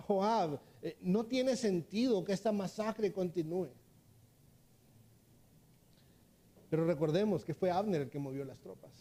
Joab, 0.08 0.60
eh, 0.82 0.98
no 1.02 1.26
tiene 1.26 1.56
sentido 1.56 2.24
que 2.24 2.34
esta 2.34 2.52
masacre 2.52 3.14
continúe. 3.14 3.70
Pero 6.70 6.86
recordemos 6.86 7.44
que 7.44 7.54
fue 7.54 7.72
Abner 7.72 8.02
el 8.02 8.10
que 8.10 8.20
movió 8.20 8.46
las 8.46 8.60
tropas. 8.60 8.92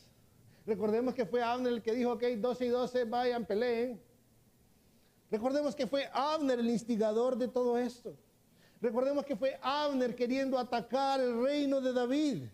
Recordemos 0.66 1.14
que 1.14 1.24
fue 1.24 1.42
Abner 1.42 1.72
el 1.72 1.82
que 1.82 1.94
dijo, 1.94 2.12
ok, 2.12 2.22
12 2.38 2.66
y 2.66 2.68
12, 2.68 3.04
vayan, 3.04 3.46
peleen. 3.46 4.00
Recordemos 5.30 5.74
que 5.74 5.86
fue 5.86 6.08
Abner 6.12 6.58
el 6.58 6.68
instigador 6.68 7.36
de 7.36 7.48
todo 7.48 7.78
esto. 7.78 8.14
Recordemos 8.80 9.24
que 9.24 9.36
fue 9.36 9.58
Abner 9.60 10.14
queriendo 10.14 10.58
atacar 10.58 11.20
el 11.20 11.42
reino 11.42 11.80
de 11.80 11.92
David. 11.92 12.44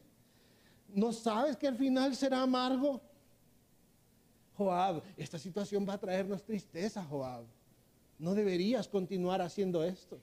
¿No 0.89 1.13
sabes 1.13 1.57
que 1.57 1.67
al 1.67 1.77
final 1.77 2.15
será 2.17 2.43
amargo? 2.43 3.01
Joab, 4.57 5.03
esta 5.17 5.39
situación 5.39 5.87
va 5.89 5.95
a 5.95 5.99
traernos 5.99 6.43
tristeza, 6.45 7.05
Joab. 7.05 7.45
No 8.19 8.35
deberías 8.35 8.89
continuar 8.89 9.43
haciendo 9.43 9.83
esto. 9.83 10.19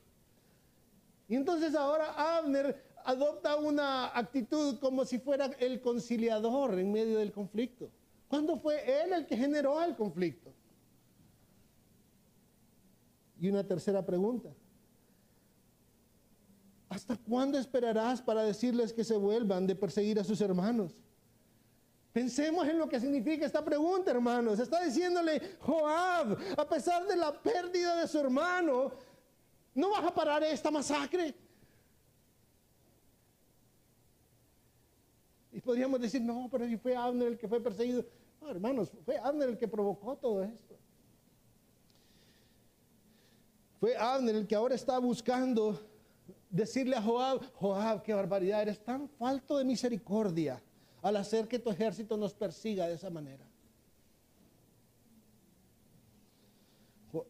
Y 1.27 1.35
entonces 1.35 1.75
ahora 1.75 2.37
Abner 2.37 2.83
adopta 3.03 3.55
una 3.57 4.17
actitud 4.17 4.79
como 4.79 5.05
si 5.05 5.19
fuera 5.19 5.45
el 5.59 5.81
conciliador 5.81 6.79
en 6.79 6.91
medio 6.91 7.19
del 7.19 7.31
conflicto. 7.31 7.89
¿Cuándo 8.27 8.57
fue 8.57 9.03
él 9.03 9.13
el 9.13 9.25
que 9.25 9.35
generó 9.35 9.81
el 9.83 9.95
conflicto? 9.95 10.53
Y 13.39 13.49
una 13.49 13.65
tercera 13.65 14.05
pregunta. 14.05 14.49
¿Hasta 16.91 17.15
cuándo 17.15 17.57
esperarás 17.57 18.21
para 18.21 18.43
decirles 18.43 18.91
que 18.91 19.05
se 19.05 19.15
vuelvan 19.15 19.65
de 19.65 19.75
perseguir 19.75 20.19
a 20.19 20.25
sus 20.25 20.41
hermanos? 20.41 20.93
Pensemos 22.11 22.67
en 22.67 22.77
lo 22.77 22.89
que 22.89 22.99
significa 22.99 23.45
esta 23.45 23.63
pregunta, 23.63 24.11
hermanos. 24.11 24.59
Está 24.59 24.83
diciéndole, 24.83 25.55
Joab, 25.61 26.37
a 26.57 26.67
pesar 26.67 27.07
de 27.07 27.15
la 27.15 27.31
pérdida 27.31 27.95
de 27.95 28.05
su 28.09 28.19
hermano, 28.19 28.91
¿no 29.73 29.89
vas 29.89 30.03
a 30.03 30.13
parar 30.13 30.43
esta 30.43 30.69
masacre? 30.69 31.33
Y 35.53 35.61
podríamos 35.61 36.01
decir, 36.01 36.21
no, 36.21 36.49
pero 36.51 36.67
si 36.67 36.75
fue 36.75 36.93
Abner 36.93 37.29
el 37.29 37.37
que 37.37 37.47
fue 37.47 37.61
perseguido. 37.61 38.03
No, 38.41 38.49
hermanos, 38.49 38.91
fue 39.05 39.17
Abner 39.17 39.47
el 39.47 39.57
que 39.57 39.69
provocó 39.69 40.17
todo 40.17 40.43
esto. 40.43 40.75
Fue 43.79 43.95
Abner 43.95 44.35
el 44.35 44.45
que 44.45 44.55
ahora 44.55 44.75
está 44.75 44.99
buscando 44.99 45.90
decirle 46.51 46.95
a 46.95 47.01
Joab, 47.01 47.41
Joab, 47.53 48.03
qué 48.03 48.13
barbaridad, 48.13 48.61
eres 48.61 48.83
tan 48.83 49.07
falto 49.07 49.57
de 49.57 49.65
misericordia 49.65 50.61
al 51.01 51.15
hacer 51.15 51.47
que 51.47 51.57
tu 51.57 51.69
ejército 51.71 52.17
nos 52.17 52.33
persiga 52.33 52.87
de 52.87 52.95
esa 52.95 53.09
manera. 53.09 53.45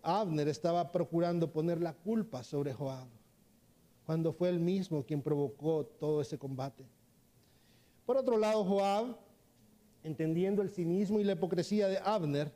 Abner 0.04 0.48
estaba 0.48 0.92
procurando 0.92 1.52
poner 1.52 1.82
la 1.82 1.94
culpa 1.94 2.44
sobre 2.44 2.74
Joab, 2.74 3.08
cuando 4.06 4.34
fue 4.34 4.50
él 4.50 4.60
mismo 4.60 5.04
quien 5.06 5.22
provocó 5.22 5.86
todo 5.86 6.22
ese 6.22 6.38
combate. 6.38 6.86
Por 8.06 8.18
otro 8.18 8.38
lado, 8.38 8.64
Joab, 8.64 9.18
entendiendo 10.04 10.62
el 10.62 10.70
cinismo 10.70 11.20
y 11.20 11.24
la 11.24 11.34
hipocresía 11.34 11.88
de 11.88 11.98
Abner, 11.98 12.52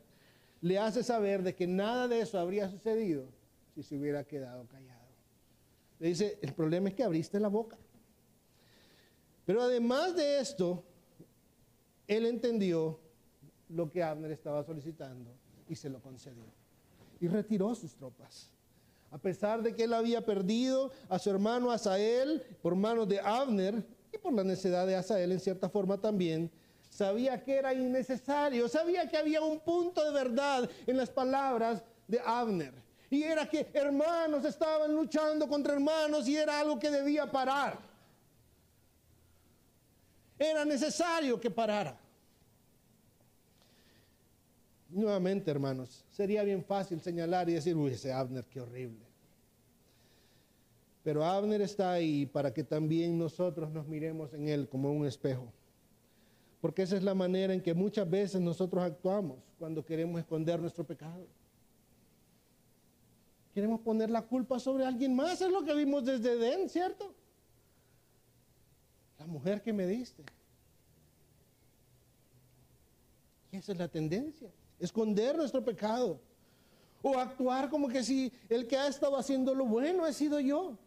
le 0.62 0.78
hace 0.78 1.04
saber 1.04 1.44
de 1.44 1.56
que 1.56 1.68
nada 1.68 2.08
de 2.08 2.20
eso 2.20 2.40
habría 2.40 2.70
sucedido 2.70 3.28
si 3.74 3.84
se 3.84 3.98
hubiera 3.98 4.24
quedado 4.24 4.68
callado. 4.68 4.95
Le 6.00 6.10
dice, 6.10 6.38
el 6.42 6.54
problema 6.54 6.90
es 6.90 6.96
que 6.96 7.04
abriste 7.04 7.40
la 7.40 7.48
boca. 7.48 7.78
Pero 9.46 9.62
además 9.62 10.16
de 10.16 10.40
esto, 10.40 10.84
él 12.08 12.26
entendió 12.26 13.00
lo 13.70 13.92
que 13.92 14.04
Abner 14.04 14.32
estaba 14.32 14.64
solicitando 14.64 15.32
y 15.70 15.76
se 15.76 15.90
lo 15.90 16.02
concedió. 16.02 16.46
Y 17.20 17.28
retiró 17.28 17.74
sus 17.76 17.96
tropas. 17.96 18.52
A 19.12 19.18
pesar 19.18 19.62
de 19.62 19.74
que 19.74 19.84
él 19.84 19.94
había 19.94 20.26
perdido 20.26 20.92
a 21.08 21.20
su 21.20 21.30
hermano 21.30 21.72
Asael 21.72 22.44
por 22.62 22.76
manos 22.76 23.08
de 23.08 23.20
Abner, 23.20 23.86
y 24.12 24.18
por 24.18 24.34
la 24.34 24.44
necesidad 24.44 24.88
de 24.88 24.96
Asael 24.96 25.32
en 25.32 25.40
cierta 25.40 25.70
forma 25.70 26.00
también, 26.00 26.50
sabía 26.90 27.44
que 27.44 27.56
era 27.56 27.74
innecesario, 27.74 28.68
sabía 28.68 29.08
que 29.10 29.18
había 29.18 29.42
un 29.42 29.60
punto 29.60 30.04
de 30.04 30.12
verdad 30.12 30.70
en 30.88 30.98
las 30.98 31.10
palabras 31.10 31.84
de 32.08 32.20
Abner. 32.20 32.74
Y 33.10 33.24
era 33.24 33.48
que 33.48 33.68
hermanos 33.74 34.44
estaban 34.46 34.94
luchando 34.94 35.48
contra 35.48 35.74
hermanos 35.74 36.28
y 36.28 36.36
era 36.36 36.60
algo 36.60 36.80
que 36.80 36.90
debía 36.90 37.30
parar. 37.32 37.78
Era 40.38 40.66
necesario 40.66 41.40
que 41.40 41.50
parara. 41.50 41.98
Nuevamente, 44.90 45.52
hermanos, 45.52 46.06
sería 46.12 46.44
bien 46.44 46.64
fácil 46.64 47.02
señalar 47.02 47.50
y 47.50 47.54
decir, 47.54 47.76
uy, 47.76 47.92
ese 47.92 48.14
Abner, 48.14 48.46
qué 48.46 48.62
horrible. 48.62 49.06
Pero 51.04 51.24
Abner 51.24 51.62
está 51.62 51.92
ahí 51.92 52.26
para 52.26 52.54
que 52.54 52.64
también 52.64 53.18
nosotros 53.18 53.70
nos 53.72 53.88
miremos 53.88 54.34
en 54.34 54.48
él 54.48 54.68
como 54.68 54.92
un 54.92 55.06
espejo. 55.06 55.52
Porque 56.62 56.82
esa 56.82 56.98
es 56.98 57.04
la 57.04 57.14
manera 57.14 57.54
en 57.54 57.62
que 57.62 57.74
muchas 57.74 58.10
veces 58.10 58.42
nosotros 58.42 58.84
actuamos 58.84 59.38
cuando 59.60 59.86
queremos 59.86 60.20
esconder 60.20 60.60
nuestro 60.60 60.84
pecado. 60.84 61.28
Queremos 63.56 63.80
poner 63.80 64.10
la 64.10 64.22
culpa 64.22 64.60
sobre 64.60 64.86
alguien 64.86 65.16
más, 65.16 65.40
es 65.40 65.50
lo 65.50 65.64
que 65.64 65.74
vimos 65.74 66.04
desde 66.04 66.34
Edén, 66.34 66.70
¿cierto? 66.70 67.16
La 69.18 69.26
mujer 69.26 69.62
que 69.62 69.72
me 69.72 69.88
diste. 69.88 70.26
Y 73.54 73.56
esa 73.56 73.72
es 73.72 73.78
la 73.78 73.88
tendencia, 73.88 74.52
esconder 74.78 75.38
nuestro 75.38 75.64
pecado. 75.64 76.20
O 77.02 77.18
actuar 77.18 77.70
como 77.70 77.88
que 77.88 78.04
si 78.04 78.30
el 78.50 78.68
que 78.68 78.76
ha 78.76 78.90
estado 78.90 79.16
haciendo 79.16 79.56
lo 79.56 79.66
bueno 79.66 80.06
he 80.06 80.12
sido 80.12 80.38
yo. 80.42 80.78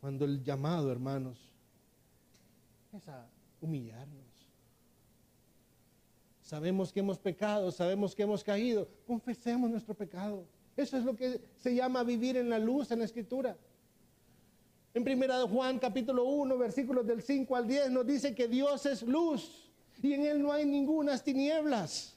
Cuando 0.00 0.24
el 0.24 0.44
llamado, 0.44 0.92
hermanos, 0.92 1.36
es 2.92 3.08
a 3.08 3.26
humillarnos. 3.60 4.27
Sabemos 6.48 6.90
que 6.90 7.00
hemos 7.00 7.18
pecado, 7.18 7.70
sabemos 7.70 8.14
que 8.14 8.22
hemos 8.22 8.42
caído. 8.42 8.88
Confesemos 9.06 9.68
nuestro 9.68 9.94
pecado. 9.94 10.46
Eso 10.78 10.96
es 10.96 11.04
lo 11.04 11.14
que 11.14 11.42
se 11.58 11.74
llama 11.74 12.02
vivir 12.02 12.38
en 12.38 12.48
la 12.48 12.58
luz 12.58 12.90
en 12.90 13.00
la 13.00 13.04
escritura. 13.04 13.54
En 14.94 15.04
primera 15.04 15.38
de 15.38 15.46
Juan 15.46 15.78
capítulo 15.78 16.24
1, 16.24 16.56
versículos 16.56 17.06
del 17.06 17.20
5 17.20 17.54
al 17.54 17.68
10 17.68 17.90
nos 17.90 18.06
dice 18.06 18.34
que 18.34 18.48
Dios 18.48 18.86
es 18.86 19.02
luz 19.02 19.70
y 20.02 20.14
en 20.14 20.24
él 20.24 20.40
no 20.40 20.50
hay 20.50 20.64
ninguna 20.64 21.18
tinieblas. 21.18 22.16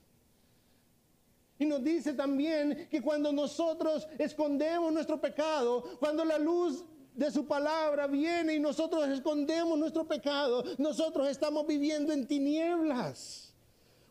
Y 1.60 1.66
nos 1.66 1.84
dice 1.84 2.14
también 2.14 2.88
que 2.90 3.02
cuando 3.02 3.34
nosotros 3.34 4.08
escondemos 4.18 4.94
nuestro 4.94 5.20
pecado, 5.20 5.84
cuando 6.00 6.24
la 6.24 6.40
luz 6.40 6.86
de 7.14 7.30
su 7.32 7.46
palabra 7.46 8.08
viene 8.08 8.54
y 8.56 8.62
nosotros 8.62 9.10
escondemos 9.10 9.78
nuestro 9.78 10.08
pecado, 10.08 10.64
nosotros 10.78 11.28
estamos 11.28 11.68
viviendo 11.68 12.14
en 12.14 12.26
tinieblas. 12.26 13.51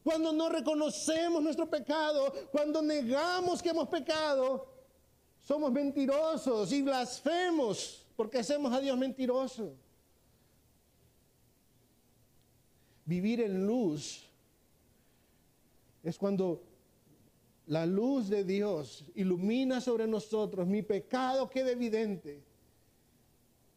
Cuando 0.02 0.32
no 0.32 0.48
reconocemos 0.48 1.42
nuestro 1.42 1.68
pecado, 1.68 2.32
cuando 2.50 2.80
negamos 2.80 3.62
que 3.62 3.70
hemos 3.70 3.88
pecado, 3.88 4.66
somos 5.42 5.70
mentirosos 5.70 6.72
y 6.72 6.82
blasfemos 6.82 8.06
porque 8.16 8.38
hacemos 8.38 8.72
a 8.72 8.80
Dios 8.80 8.96
mentiroso. 8.96 9.74
Vivir 13.04 13.40
en 13.40 13.66
luz 13.66 14.26
es 16.02 16.16
cuando 16.16 16.62
la 17.66 17.86
luz 17.86 18.28
de 18.28 18.44
Dios 18.44 19.04
ilumina 19.14 19.80
sobre 19.80 20.06
nosotros, 20.06 20.66
mi 20.66 20.82
pecado 20.82 21.48
queda 21.48 21.70
evidente. 21.70 22.42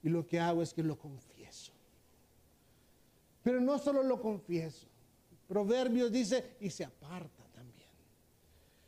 Y 0.02 0.10
lo 0.10 0.26
que 0.26 0.40
hago 0.40 0.62
es 0.62 0.74
que 0.74 0.84
lo 0.84 0.98
confieso. 0.98 1.72
Pero 3.44 3.62
no 3.62 3.78
solo 3.78 4.04
lo 4.04 4.20
confieso. 4.20 4.88
Proverbios 5.54 6.12
dice, 6.12 6.56
y 6.62 6.72
se 6.72 6.84
aparta 6.84 7.44
también. 7.54 7.88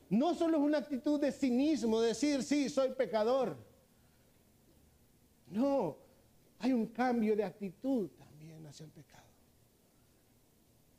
No 0.09 0.33
solo 0.33 0.57
es 0.57 0.63
una 0.63 0.79
actitud 0.79 1.21
de 1.21 1.31
cinismo, 1.31 2.01
decir, 2.01 2.41
sí, 2.41 2.69
soy 2.69 2.89
pecador. 2.93 3.55
No, 5.51 5.95
hay 6.57 6.73
un 6.73 6.87
cambio 6.87 7.35
de 7.35 7.43
actitud 7.43 8.09
también 8.17 8.65
hacia 8.65 8.83
el 8.83 8.89
pecado 8.89 9.13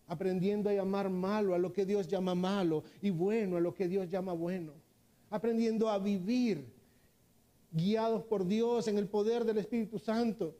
aprendiendo 0.06 0.70
a 0.70 0.72
llamar 0.72 1.10
malo 1.10 1.52
a 1.52 1.58
lo 1.58 1.72
que 1.72 1.84
Dios 1.84 2.06
llama 2.06 2.36
malo 2.36 2.84
y 3.02 3.10
bueno 3.10 3.56
a 3.56 3.60
lo 3.60 3.74
que 3.74 3.88
Dios 3.88 4.08
llama 4.08 4.34
bueno, 4.34 4.72
aprendiendo 5.30 5.88
a 5.88 5.98
vivir 5.98 6.64
guiados 7.72 8.22
por 8.22 8.46
Dios 8.46 8.86
en 8.86 8.98
el 8.98 9.08
poder 9.08 9.44
del 9.44 9.58
Espíritu 9.58 9.98
Santo 9.98 10.54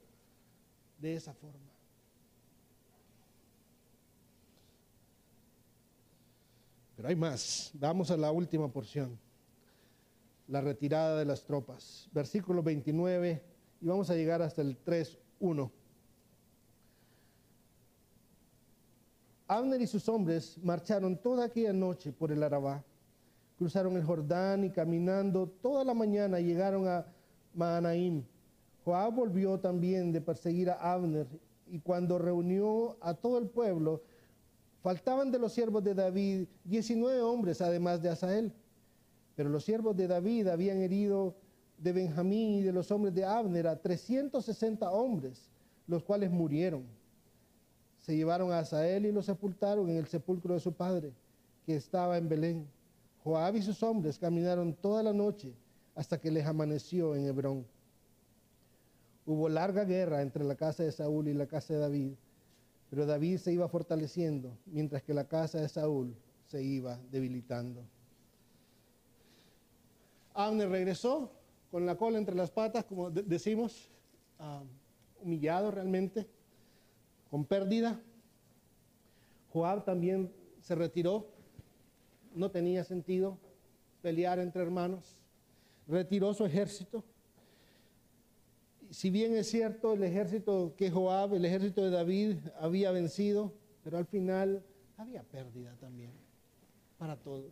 de 0.99 1.15
esa 1.15 1.33
forma. 1.33 1.66
Pero 6.97 7.07
hay 7.07 7.15
más. 7.15 7.71
Vamos 7.75 8.11
a 8.11 8.17
la 8.17 8.31
última 8.31 8.67
porción. 8.67 9.17
La 10.47 10.59
retirada 10.59 11.17
de 11.17 11.25
las 11.25 11.45
tropas. 11.45 12.09
Versículo 12.11 12.61
29 12.61 13.41
y 13.81 13.87
vamos 13.87 14.09
a 14.09 14.15
llegar 14.15 14.41
hasta 14.41 14.61
el 14.61 14.83
3.1. 14.83 15.69
Abner 19.47 19.81
y 19.81 19.87
sus 19.87 20.09
hombres 20.09 20.57
marcharon 20.61 21.15
toda 21.17 21.45
aquella 21.45 21.71
noche 21.71 22.11
por 22.11 22.31
el 22.31 22.43
Arabá, 22.43 22.83
cruzaron 23.57 23.95
el 23.95 24.03
Jordán 24.03 24.65
y 24.65 24.71
caminando 24.71 25.47
toda 25.47 25.85
la 25.85 25.93
mañana 25.93 26.39
llegaron 26.39 26.87
a 26.87 27.05
Mahanaim. 27.53 28.23
Joab 28.83 29.13
volvió 29.13 29.59
también 29.59 30.11
de 30.11 30.21
perseguir 30.21 30.69
a 30.69 30.93
Abner 30.93 31.27
y 31.67 31.79
cuando 31.79 32.17
reunió 32.17 32.97
a 32.99 33.13
todo 33.13 33.37
el 33.37 33.47
pueblo, 33.47 34.01
faltaban 34.81 35.31
de 35.31 35.39
los 35.39 35.53
siervos 35.53 35.83
de 35.83 35.93
David 35.93 36.47
19 36.63 37.21
hombres 37.21 37.61
además 37.61 38.01
de 38.01 38.09
Asael. 38.09 38.53
Pero 39.35 39.49
los 39.49 39.63
siervos 39.63 39.95
de 39.95 40.07
David 40.07 40.47
habían 40.47 40.77
herido 40.77 41.35
de 41.77 41.93
Benjamín 41.93 42.55
y 42.55 42.61
de 42.61 42.71
los 42.73 42.89
hombres 42.91 43.13
de 43.13 43.23
Abner 43.23 43.67
a 43.67 43.79
360 43.79 44.89
hombres, 44.89 45.49
los 45.85 46.03
cuales 46.03 46.31
murieron 46.31 46.83
se 48.07 48.15
llevaron 48.15 48.53
a 48.53 48.59
Asael 48.59 49.05
y 49.05 49.11
lo 49.11 49.21
sepultaron 49.21 49.89
en 49.89 49.97
el 49.97 50.07
sepulcro 50.07 50.53
de 50.53 50.61
su 50.61 50.71
padre, 50.71 51.11
que 51.65 51.75
estaba 51.75 52.17
en 52.17 52.29
Belén. 52.29 52.65
Joab 53.21 53.57
y 53.57 53.61
sus 53.61 53.83
hombres 53.83 54.17
caminaron 54.17 54.73
toda 54.73 55.03
la 55.03 55.11
noche 55.11 55.53
hasta 55.93 56.17
que 56.17 56.31
les 56.31 56.45
amaneció 56.45 57.15
en 57.15 57.25
Hebrón. 57.25 57.65
Hubo 59.25 59.49
larga 59.49 59.83
guerra 59.83 60.21
entre 60.21 60.45
la 60.45 60.55
casa 60.55 60.83
de 60.83 60.91
Saúl 60.93 61.27
y 61.27 61.33
la 61.33 61.47
casa 61.47 61.73
de 61.73 61.81
David, 61.81 62.13
pero 62.89 63.05
David 63.05 63.37
se 63.37 63.53
iba 63.53 63.67
fortaleciendo, 63.67 64.57
mientras 64.65 65.03
que 65.03 65.13
la 65.13 65.27
casa 65.27 65.59
de 65.59 65.67
Saúl 65.67 66.15
se 66.45 66.63
iba 66.63 66.99
debilitando. 67.11 67.83
Abner 70.33 70.69
regresó 70.69 71.31
con 71.71 71.85
la 71.85 71.97
cola 71.97 72.17
entre 72.17 72.35
las 72.35 72.51
patas, 72.51 72.85
como 72.85 73.09
decimos, 73.09 73.89
ah, 74.39 74.63
humillado 75.21 75.71
realmente 75.71 76.27
con 77.29 77.43
pérdida. 77.45 77.99
Joab 79.51 79.83
también 79.83 80.31
se 80.61 80.75
retiró, 80.75 81.27
no 82.33 82.51
tenía 82.51 82.83
sentido 82.83 83.37
pelear 84.01 84.39
entre 84.39 84.61
hermanos, 84.61 85.17
retiró 85.87 86.33
su 86.33 86.45
ejército. 86.45 87.03
Si 88.89 89.09
bien 89.09 89.35
es 89.35 89.49
cierto 89.49 89.93
el 89.93 90.03
ejército 90.03 90.73
que 90.77 90.89
Joab, 90.89 91.33
el 91.33 91.45
ejército 91.45 91.83
de 91.83 91.89
David 91.89 92.37
había 92.59 92.91
vencido, 92.91 93.53
pero 93.83 93.97
al 93.97 94.05
final 94.05 94.63
había 94.95 95.23
pérdida 95.23 95.75
también 95.79 96.11
para 96.97 97.15
todos. 97.17 97.51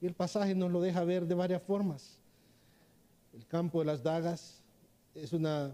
Y 0.00 0.06
el 0.06 0.14
pasaje 0.14 0.54
nos 0.54 0.70
lo 0.70 0.80
deja 0.80 1.04
ver 1.04 1.26
de 1.26 1.34
varias 1.34 1.62
formas. 1.62 2.18
El 3.32 3.46
campo 3.46 3.80
de 3.80 3.86
las 3.86 4.02
dagas 4.02 4.62
es 5.14 5.32
una 5.32 5.72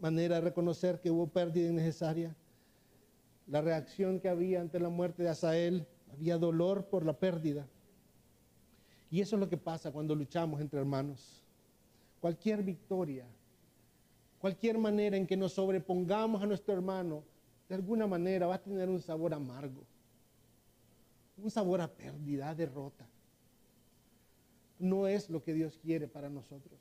manera 0.00 0.36
de 0.36 0.40
reconocer 0.42 1.00
que 1.00 1.10
hubo 1.10 1.28
pérdida 1.28 1.68
innecesaria. 1.68 2.34
La 3.46 3.60
reacción 3.60 4.20
que 4.20 4.28
había 4.28 4.60
ante 4.60 4.80
la 4.80 4.88
muerte 4.88 5.22
de 5.22 5.28
Asael, 5.28 5.86
había 6.12 6.38
dolor 6.38 6.86
por 6.86 7.04
la 7.04 7.18
pérdida. 7.18 7.66
Y 9.10 9.20
eso 9.20 9.36
es 9.36 9.40
lo 9.40 9.48
que 9.48 9.56
pasa 9.56 9.92
cuando 9.92 10.14
luchamos 10.14 10.60
entre 10.60 10.80
hermanos. 10.80 11.45
Cualquier 12.20 12.62
victoria, 12.62 13.26
cualquier 14.40 14.78
manera 14.78 15.16
en 15.16 15.26
que 15.26 15.36
nos 15.36 15.52
sobrepongamos 15.52 16.42
a 16.42 16.46
nuestro 16.46 16.74
hermano, 16.74 17.22
de 17.68 17.74
alguna 17.74 18.06
manera 18.06 18.46
va 18.46 18.54
a 18.54 18.62
tener 18.62 18.88
un 18.88 19.00
sabor 19.00 19.34
amargo, 19.34 19.82
un 21.36 21.50
sabor 21.50 21.80
a 21.80 21.88
pérdida, 21.88 22.54
derrota. 22.54 23.06
No 24.78 25.06
es 25.06 25.30
lo 25.30 25.42
que 25.42 25.54
Dios 25.54 25.78
quiere 25.82 26.06
para 26.06 26.28
nosotros. 26.28 26.78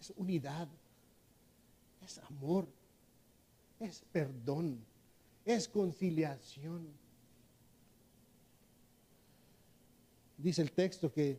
Es 0.00 0.12
unidad, 0.16 0.68
es 2.02 2.18
amor, 2.18 2.66
es 3.78 4.02
perdón, 4.12 4.78
es 5.44 5.68
conciliación. 5.68 6.88
Dice 10.38 10.62
el 10.62 10.72
texto 10.72 11.12
que 11.12 11.38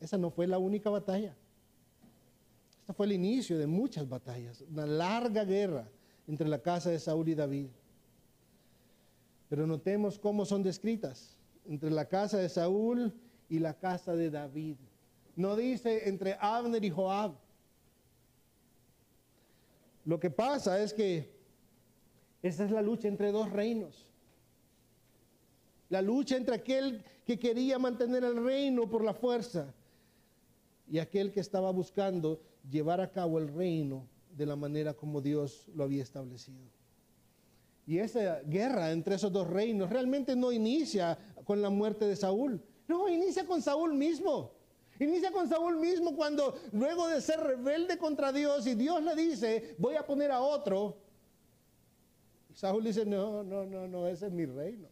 esa 0.00 0.18
no 0.18 0.30
fue 0.30 0.46
la 0.46 0.58
única 0.58 0.90
batalla. 0.90 1.34
Esta 2.88 2.96
fue 2.96 3.04
el 3.04 3.12
inicio 3.12 3.58
de 3.58 3.66
muchas 3.66 4.08
batallas, 4.08 4.62
una 4.62 4.86
larga 4.86 5.44
guerra 5.44 5.86
entre 6.26 6.48
la 6.48 6.62
casa 6.62 6.88
de 6.88 6.98
Saúl 6.98 7.28
y 7.28 7.34
David. 7.34 7.66
Pero 9.50 9.66
notemos 9.66 10.18
cómo 10.18 10.46
son 10.46 10.62
descritas 10.62 11.36
entre 11.66 11.90
la 11.90 12.08
casa 12.08 12.38
de 12.38 12.48
Saúl 12.48 13.12
y 13.50 13.58
la 13.58 13.74
casa 13.74 14.16
de 14.16 14.30
David. 14.30 14.76
No 15.36 15.54
dice 15.54 16.08
entre 16.08 16.38
Abner 16.40 16.82
y 16.82 16.88
Joab. 16.88 17.34
Lo 20.06 20.18
que 20.18 20.30
pasa 20.30 20.82
es 20.82 20.94
que 20.94 21.30
esa 22.42 22.64
es 22.64 22.70
la 22.70 22.80
lucha 22.80 23.06
entre 23.06 23.32
dos 23.32 23.52
reinos. 23.52 24.06
La 25.90 26.00
lucha 26.00 26.38
entre 26.38 26.54
aquel 26.54 27.04
que 27.26 27.38
quería 27.38 27.78
mantener 27.78 28.24
el 28.24 28.42
reino 28.42 28.88
por 28.88 29.04
la 29.04 29.12
fuerza 29.12 29.74
y 30.90 30.98
aquel 30.98 31.32
que 31.32 31.40
estaba 31.40 31.70
buscando 31.70 32.40
llevar 32.70 33.00
a 33.00 33.10
cabo 33.10 33.38
el 33.38 33.48
reino 33.48 34.06
de 34.30 34.46
la 34.46 34.56
manera 34.56 34.94
como 34.94 35.20
Dios 35.20 35.68
lo 35.74 35.84
había 35.84 36.02
establecido. 36.02 36.58
Y 37.86 37.98
esa 37.98 38.40
guerra 38.42 38.92
entre 38.92 39.14
esos 39.14 39.32
dos 39.32 39.48
reinos 39.48 39.90
realmente 39.90 40.36
no 40.36 40.52
inicia 40.52 41.18
con 41.44 41.62
la 41.62 41.70
muerte 41.70 42.04
de 42.04 42.16
Saúl, 42.16 42.62
no, 42.86 43.08
inicia 43.08 43.46
con 43.46 43.60
Saúl 43.62 43.94
mismo. 43.94 44.52
Inicia 45.00 45.30
con 45.30 45.48
Saúl 45.48 45.78
mismo 45.78 46.16
cuando 46.16 46.56
luego 46.72 47.06
de 47.06 47.20
ser 47.20 47.38
rebelde 47.38 47.98
contra 47.98 48.32
Dios 48.32 48.66
y 48.66 48.74
Dios 48.74 49.00
le 49.02 49.14
dice, 49.14 49.76
voy 49.78 49.94
a 49.94 50.04
poner 50.04 50.32
a 50.32 50.40
otro. 50.40 50.98
Y 52.50 52.54
Saúl 52.56 52.82
dice, 52.82 53.06
no, 53.06 53.44
no, 53.44 53.64
no, 53.64 53.86
no, 53.86 54.08
ese 54.08 54.26
es 54.26 54.32
mi 54.32 54.44
reino. 54.44 54.88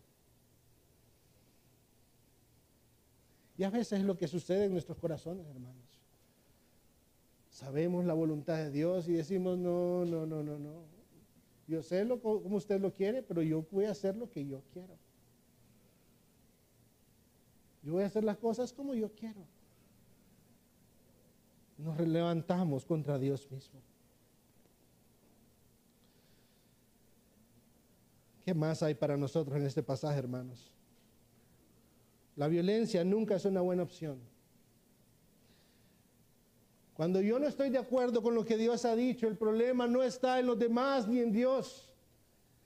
Y 3.58 3.64
a 3.64 3.70
veces 3.70 4.00
es 4.00 4.04
lo 4.04 4.16
que 4.16 4.28
sucede 4.28 4.66
en 4.66 4.72
nuestros 4.72 4.98
corazones, 4.98 5.46
hermanos. 5.46 5.85
Sabemos 7.56 8.04
la 8.04 8.12
voluntad 8.12 8.58
de 8.58 8.70
Dios 8.70 9.08
y 9.08 9.14
decimos, 9.14 9.56
no, 9.56 10.04
no, 10.04 10.26
no, 10.26 10.42
no, 10.42 10.58
no. 10.58 10.74
Yo 11.66 11.82
sé 11.82 12.04
lo, 12.04 12.20
como 12.20 12.58
usted 12.58 12.78
lo 12.78 12.92
quiere, 12.92 13.22
pero 13.22 13.40
yo 13.40 13.64
voy 13.70 13.86
a 13.86 13.92
hacer 13.92 14.14
lo 14.14 14.30
que 14.30 14.46
yo 14.46 14.60
quiero. 14.74 14.94
Yo 17.82 17.94
voy 17.94 18.02
a 18.02 18.08
hacer 18.08 18.24
las 18.24 18.36
cosas 18.36 18.74
como 18.74 18.92
yo 18.92 19.10
quiero. 19.14 19.40
Nos 21.78 21.98
levantamos 21.98 22.84
contra 22.84 23.18
Dios 23.18 23.50
mismo. 23.50 23.80
¿Qué 28.44 28.52
más 28.52 28.82
hay 28.82 28.94
para 28.94 29.16
nosotros 29.16 29.56
en 29.56 29.64
este 29.64 29.82
pasaje, 29.82 30.18
hermanos? 30.18 30.70
La 32.36 32.48
violencia 32.48 33.02
nunca 33.02 33.36
es 33.36 33.46
una 33.46 33.62
buena 33.62 33.82
opción. 33.82 34.35
Cuando 36.96 37.20
yo 37.20 37.38
no 37.38 37.46
estoy 37.46 37.68
de 37.68 37.76
acuerdo 37.76 38.22
con 38.22 38.34
lo 38.34 38.44
que 38.44 38.56
Dios 38.56 38.86
ha 38.86 38.96
dicho, 38.96 39.28
el 39.28 39.36
problema 39.36 39.86
no 39.86 40.02
está 40.02 40.38
en 40.40 40.46
los 40.46 40.58
demás 40.58 41.06
ni 41.06 41.20
en 41.20 41.30
Dios. 41.30 41.92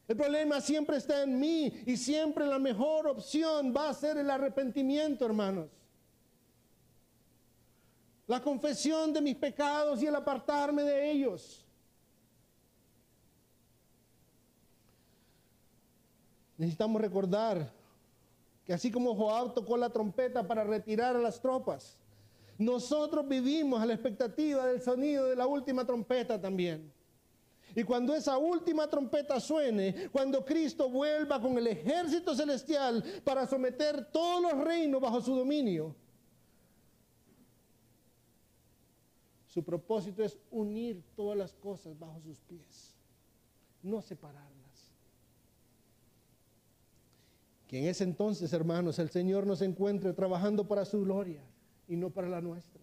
El 0.07 0.17
problema 0.17 0.61
siempre 0.61 0.99
está 0.99 1.25
en 1.25 1.39
mí 1.41 1.73
y 1.85 1.97
siempre 1.97 2.47
la 2.47 2.61
mejor 2.61 3.09
opción 3.09 3.75
va 3.77 3.89
a 3.89 3.95
ser 3.95 4.19
el 4.19 4.31
arrepentimiento, 4.31 5.27
hermanos. 5.27 5.69
La 8.29 8.41
confesión 8.41 9.13
de 9.13 9.21
mis 9.21 9.35
pecados 9.35 10.01
y 10.01 10.07
el 10.07 10.15
apartarme 10.15 10.85
de 10.85 11.11
ellos. 11.11 11.65
Necesitamos 16.57 17.03
recordar 17.03 17.73
que 18.65 18.73
así 18.73 18.93
como 18.93 19.17
Joab 19.17 19.55
tocó 19.55 19.77
la 19.77 19.91
trompeta 19.91 20.47
para 20.47 20.63
retirar 20.63 21.17
a 21.17 21.21
las 21.21 21.41
tropas, 21.41 21.99
nosotros 22.61 23.27
vivimos 23.27 23.81
a 23.81 23.87
la 23.87 23.95
expectativa 23.95 24.67
del 24.67 24.83
sonido 24.83 25.25
de 25.25 25.35
la 25.35 25.47
última 25.47 25.87
trompeta 25.87 26.39
también. 26.39 26.93
Y 27.75 27.85
cuando 27.85 28.15
esa 28.15 28.37
última 28.37 28.87
trompeta 28.87 29.41
suene, 29.41 30.11
cuando 30.13 30.45
Cristo 30.45 30.91
vuelva 30.91 31.41
con 31.41 31.57
el 31.57 31.69
ejército 31.69 32.35
celestial 32.35 33.03
para 33.25 33.47
someter 33.47 34.05
todos 34.13 34.43
los 34.43 34.63
reinos 34.63 35.01
bajo 35.01 35.23
su 35.23 35.35
dominio, 35.35 35.97
su 39.47 39.65
propósito 39.65 40.23
es 40.23 40.37
unir 40.51 41.03
todas 41.17 41.39
las 41.39 41.55
cosas 41.55 41.99
bajo 41.99 42.21
sus 42.21 42.41
pies, 42.41 42.95
no 43.83 44.03
separarlas. 44.03 44.51
Que 47.67 47.79
en 47.79 47.87
ese 47.87 48.05
entonces, 48.05 48.53
hermanos, 48.53 48.99
el 48.99 49.09
Señor 49.09 49.47
nos 49.47 49.63
encuentre 49.63 50.13
trabajando 50.13 50.69
para 50.69 50.85
su 50.85 51.01
gloria 51.01 51.43
y 51.91 51.97
no 51.97 52.09
para 52.09 52.29
la 52.29 52.41
nuestra. 52.41 52.81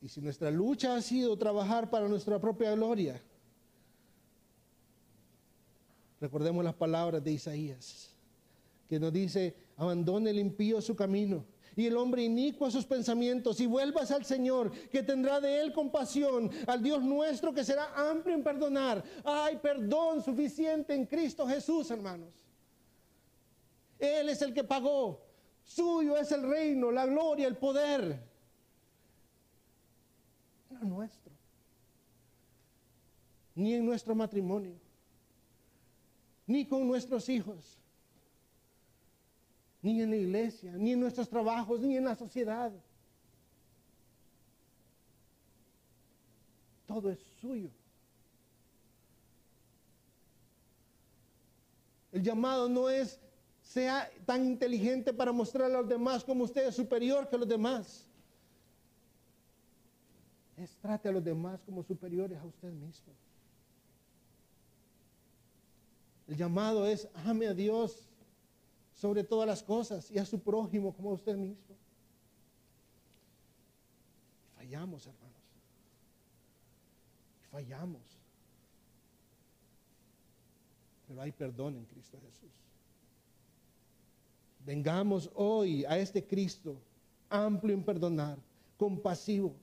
Y 0.00 0.08
si 0.08 0.22
nuestra 0.22 0.50
lucha 0.50 0.96
ha 0.96 1.02
sido 1.02 1.36
trabajar 1.36 1.90
para 1.90 2.08
nuestra 2.08 2.40
propia 2.40 2.74
gloria, 2.74 3.20
recordemos 6.20 6.64
las 6.64 6.74
palabras 6.74 7.22
de 7.22 7.32
Isaías, 7.32 8.14
que 8.88 8.98
nos 8.98 9.12
dice, 9.12 9.54
abandone 9.76 10.30
el 10.30 10.38
impío 10.38 10.80
su 10.80 10.96
camino 10.96 11.44
y 11.76 11.84
el 11.84 11.98
hombre 11.98 12.22
inicuo 12.22 12.70
sus 12.70 12.86
pensamientos 12.86 13.60
y 13.60 13.66
vuelvas 13.66 14.10
al 14.10 14.24
Señor, 14.24 14.70
que 14.88 15.02
tendrá 15.02 15.38
de 15.38 15.60
él 15.60 15.74
compasión, 15.74 16.50
al 16.66 16.82
Dios 16.82 17.02
nuestro 17.02 17.52
que 17.52 17.64
será 17.64 17.92
amplio 18.10 18.34
en 18.34 18.42
perdonar. 18.42 19.04
Hay 19.22 19.56
perdón 19.56 20.22
suficiente 20.22 20.94
en 20.94 21.04
Cristo 21.04 21.46
Jesús, 21.46 21.90
hermanos. 21.90 22.43
Él 24.04 24.28
es 24.28 24.42
el 24.42 24.52
que 24.52 24.64
pagó. 24.64 25.20
Suyo 25.64 26.16
es 26.16 26.30
el 26.32 26.42
reino, 26.42 26.90
la 26.90 27.06
gloria, 27.06 27.46
el 27.46 27.56
poder. 27.56 28.20
No 30.70 30.80
nuestro. 30.80 31.32
Ni 33.54 33.74
en 33.74 33.86
nuestro 33.86 34.14
matrimonio. 34.14 34.74
Ni 36.46 36.66
con 36.66 36.86
nuestros 36.86 37.28
hijos 37.28 37.78
ni 39.84 40.00
en 40.00 40.08
la 40.08 40.16
iglesia, 40.16 40.72
ni 40.72 40.92
en 40.92 41.00
nuestros 41.00 41.28
trabajos, 41.28 41.78
ni 41.80 41.98
en 41.98 42.04
la 42.06 42.16
sociedad. 42.16 42.72
Todo 46.86 47.10
es 47.10 47.18
suyo. 47.38 47.68
El 52.12 52.22
llamado 52.22 52.66
no 52.66 52.88
es 52.88 53.20
sea 53.74 54.08
tan 54.24 54.46
inteligente 54.46 55.12
para 55.12 55.32
mostrarle 55.32 55.74
a 55.74 55.80
los 55.80 55.88
demás 55.88 56.22
como 56.22 56.44
usted 56.44 56.68
es 56.68 56.76
superior 56.76 57.28
que 57.28 57.36
los 57.36 57.48
demás. 57.48 58.06
Es 60.56 60.76
trate 60.76 61.08
a 61.08 61.12
los 61.12 61.24
demás 61.24 61.60
como 61.66 61.82
superiores 61.82 62.38
a 62.38 62.44
usted 62.44 62.70
mismo. 62.70 63.12
El 66.28 66.36
llamado 66.36 66.86
es 66.86 67.08
ame 67.26 67.48
a 67.48 67.52
Dios 67.52 68.08
sobre 68.94 69.24
todas 69.24 69.48
las 69.48 69.64
cosas 69.64 70.08
y 70.08 70.18
a 70.20 70.24
su 70.24 70.38
prójimo 70.38 70.94
como 70.94 71.10
a 71.10 71.14
usted 71.14 71.34
mismo. 71.34 71.74
Fallamos, 74.54 75.04
hermanos. 75.04 75.42
Fallamos. 77.50 78.20
Pero 81.08 81.20
hay 81.20 81.32
perdón 81.32 81.76
en 81.76 81.84
Cristo 81.86 82.20
Jesús. 82.20 82.63
Vengamos 84.64 85.30
hoy 85.34 85.84
a 85.84 85.98
este 85.98 86.24
Cristo 86.24 86.76
amplio 87.28 87.74
en 87.74 87.82
perdonar, 87.82 88.38
compasivo, 88.78 89.54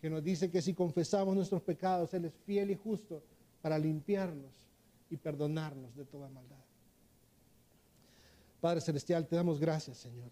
que 0.00 0.10
nos 0.10 0.22
dice 0.22 0.50
que 0.50 0.62
si 0.62 0.74
confesamos 0.74 1.34
nuestros 1.34 1.62
pecados, 1.62 2.12
Él 2.14 2.24
es 2.24 2.32
fiel 2.46 2.70
y 2.70 2.74
justo 2.74 3.22
para 3.60 3.78
limpiarnos 3.78 4.50
y 5.10 5.16
perdonarnos 5.16 5.94
de 5.94 6.04
toda 6.04 6.28
maldad. 6.28 6.56
Padre 8.60 8.80
Celestial, 8.80 9.26
te 9.26 9.36
damos 9.36 9.58
gracias, 9.58 9.98
Señor. 9.98 10.30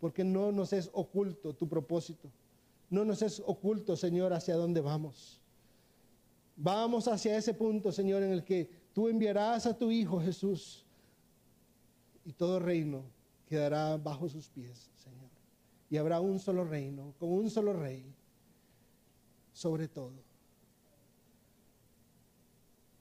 Porque 0.00 0.24
no 0.24 0.50
nos 0.50 0.72
es 0.72 0.90
oculto 0.92 1.52
tu 1.54 1.68
propósito. 1.68 2.28
No 2.88 3.04
nos 3.04 3.22
es 3.22 3.40
oculto, 3.44 3.96
Señor, 3.96 4.32
hacia 4.32 4.56
dónde 4.56 4.80
vamos. 4.80 5.39
Vamos 6.62 7.08
hacia 7.08 7.38
ese 7.38 7.54
punto, 7.54 7.90
Señor, 7.90 8.22
en 8.22 8.32
el 8.32 8.44
que 8.44 8.68
tú 8.92 9.08
enviarás 9.08 9.64
a 9.64 9.78
tu 9.78 9.90
Hijo 9.90 10.20
Jesús 10.20 10.84
y 12.22 12.34
todo 12.34 12.58
reino 12.58 13.02
quedará 13.46 13.96
bajo 13.96 14.28
sus 14.28 14.50
pies, 14.50 14.90
Señor. 14.94 15.30
Y 15.88 15.96
habrá 15.96 16.20
un 16.20 16.38
solo 16.38 16.66
reino, 16.66 17.14
con 17.18 17.30
un 17.30 17.48
solo 17.48 17.72
rey, 17.72 18.04
sobre 19.54 19.88
todo. 19.88 20.12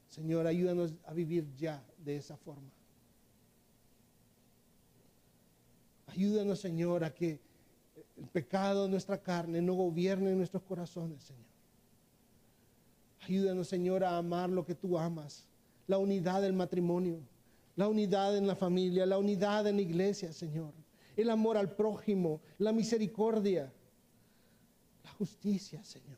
Señor, 0.07 0.47
ayúdanos 0.47 0.93
a 1.05 1.14
vivir 1.14 1.45
ya 1.57 1.86
de 1.97 2.16
esa 2.16 2.38
forma. 2.38 2.72
Ayúdanos, 6.07 6.62
Señor, 6.62 7.03
a 7.03 7.14
que 7.14 7.41
el 8.16 8.28
pecado 8.28 8.86
de 8.86 8.89
nuestra 8.89 9.22
carne 9.22 9.62
no 9.62 9.74
gobierne 9.74 10.34
nuestros 10.34 10.64
corazones, 10.64 11.24
Señor. 11.24 11.49
Ayúdanos, 13.22 13.67
Señor, 13.67 14.03
a 14.03 14.17
amar 14.17 14.49
lo 14.49 14.65
que 14.65 14.76
tú 14.76 14.97
amas, 14.97 15.45
la 15.88 15.97
unidad 15.97 16.41
del 16.41 16.53
matrimonio, 16.53 17.20
la 17.76 17.88
unidad 17.88 18.38
en 18.38 18.47
la 18.47 18.55
familia, 18.55 19.05
la 19.05 19.17
unidad 19.17 19.67
en 19.67 19.76
la 19.76 19.82
iglesia, 19.82 20.32
Señor. 20.32 20.74
El 21.15 21.30
amor 21.30 21.57
al 21.57 21.76
prójimo, 21.76 22.41
la 22.57 22.72
misericordia, 22.72 23.74
la 25.03 25.11
justicia, 25.11 25.84
Señor. 25.84 26.17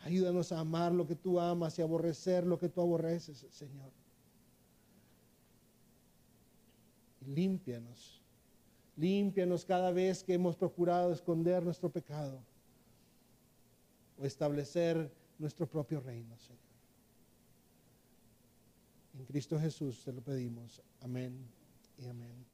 Ayúdanos 0.00 0.52
a 0.52 0.60
amar 0.60 0.92
lo 0.92 1.06
que 1.06 1.16
tú 1.16 1.38
amas 1.38 1.78
y 1.78 1.82
aborrecer 1.82 2.46
lo 2.46 2.58
que 2.58 2.68
tú 2.68 2.80
aborreces, 2.80 3.46
Señor. 3.50 3.90
Y 7.20 7.26
límpianos. 7.26 8.22
Límpianos 8.96 9.64
cada 9.64 9.90
vez 9.90 10.22
que 10.22 10.34
hemos 10.34 10.56
procurado 10.56 11.12
esconder 11.12 11.62
nuestro 11.62 11.90
pecado 11.90 12.40
o 14.18 14.24
establecer 14.24 15.10
nuestro 15.38 15.66
propio 15.66 16.00
reino, 16.00 16.36
Señor. 16.38 16.60
En 19.18 19.24
Cristo 19.24 19.58
Jesús 19.58 20.02
te 20.04 20.12
lo 20.12 20.20
pedimos. 20.20 20.82
Amén 21.00 21.48
y 21.98 22.06
amén. 22.06 22.46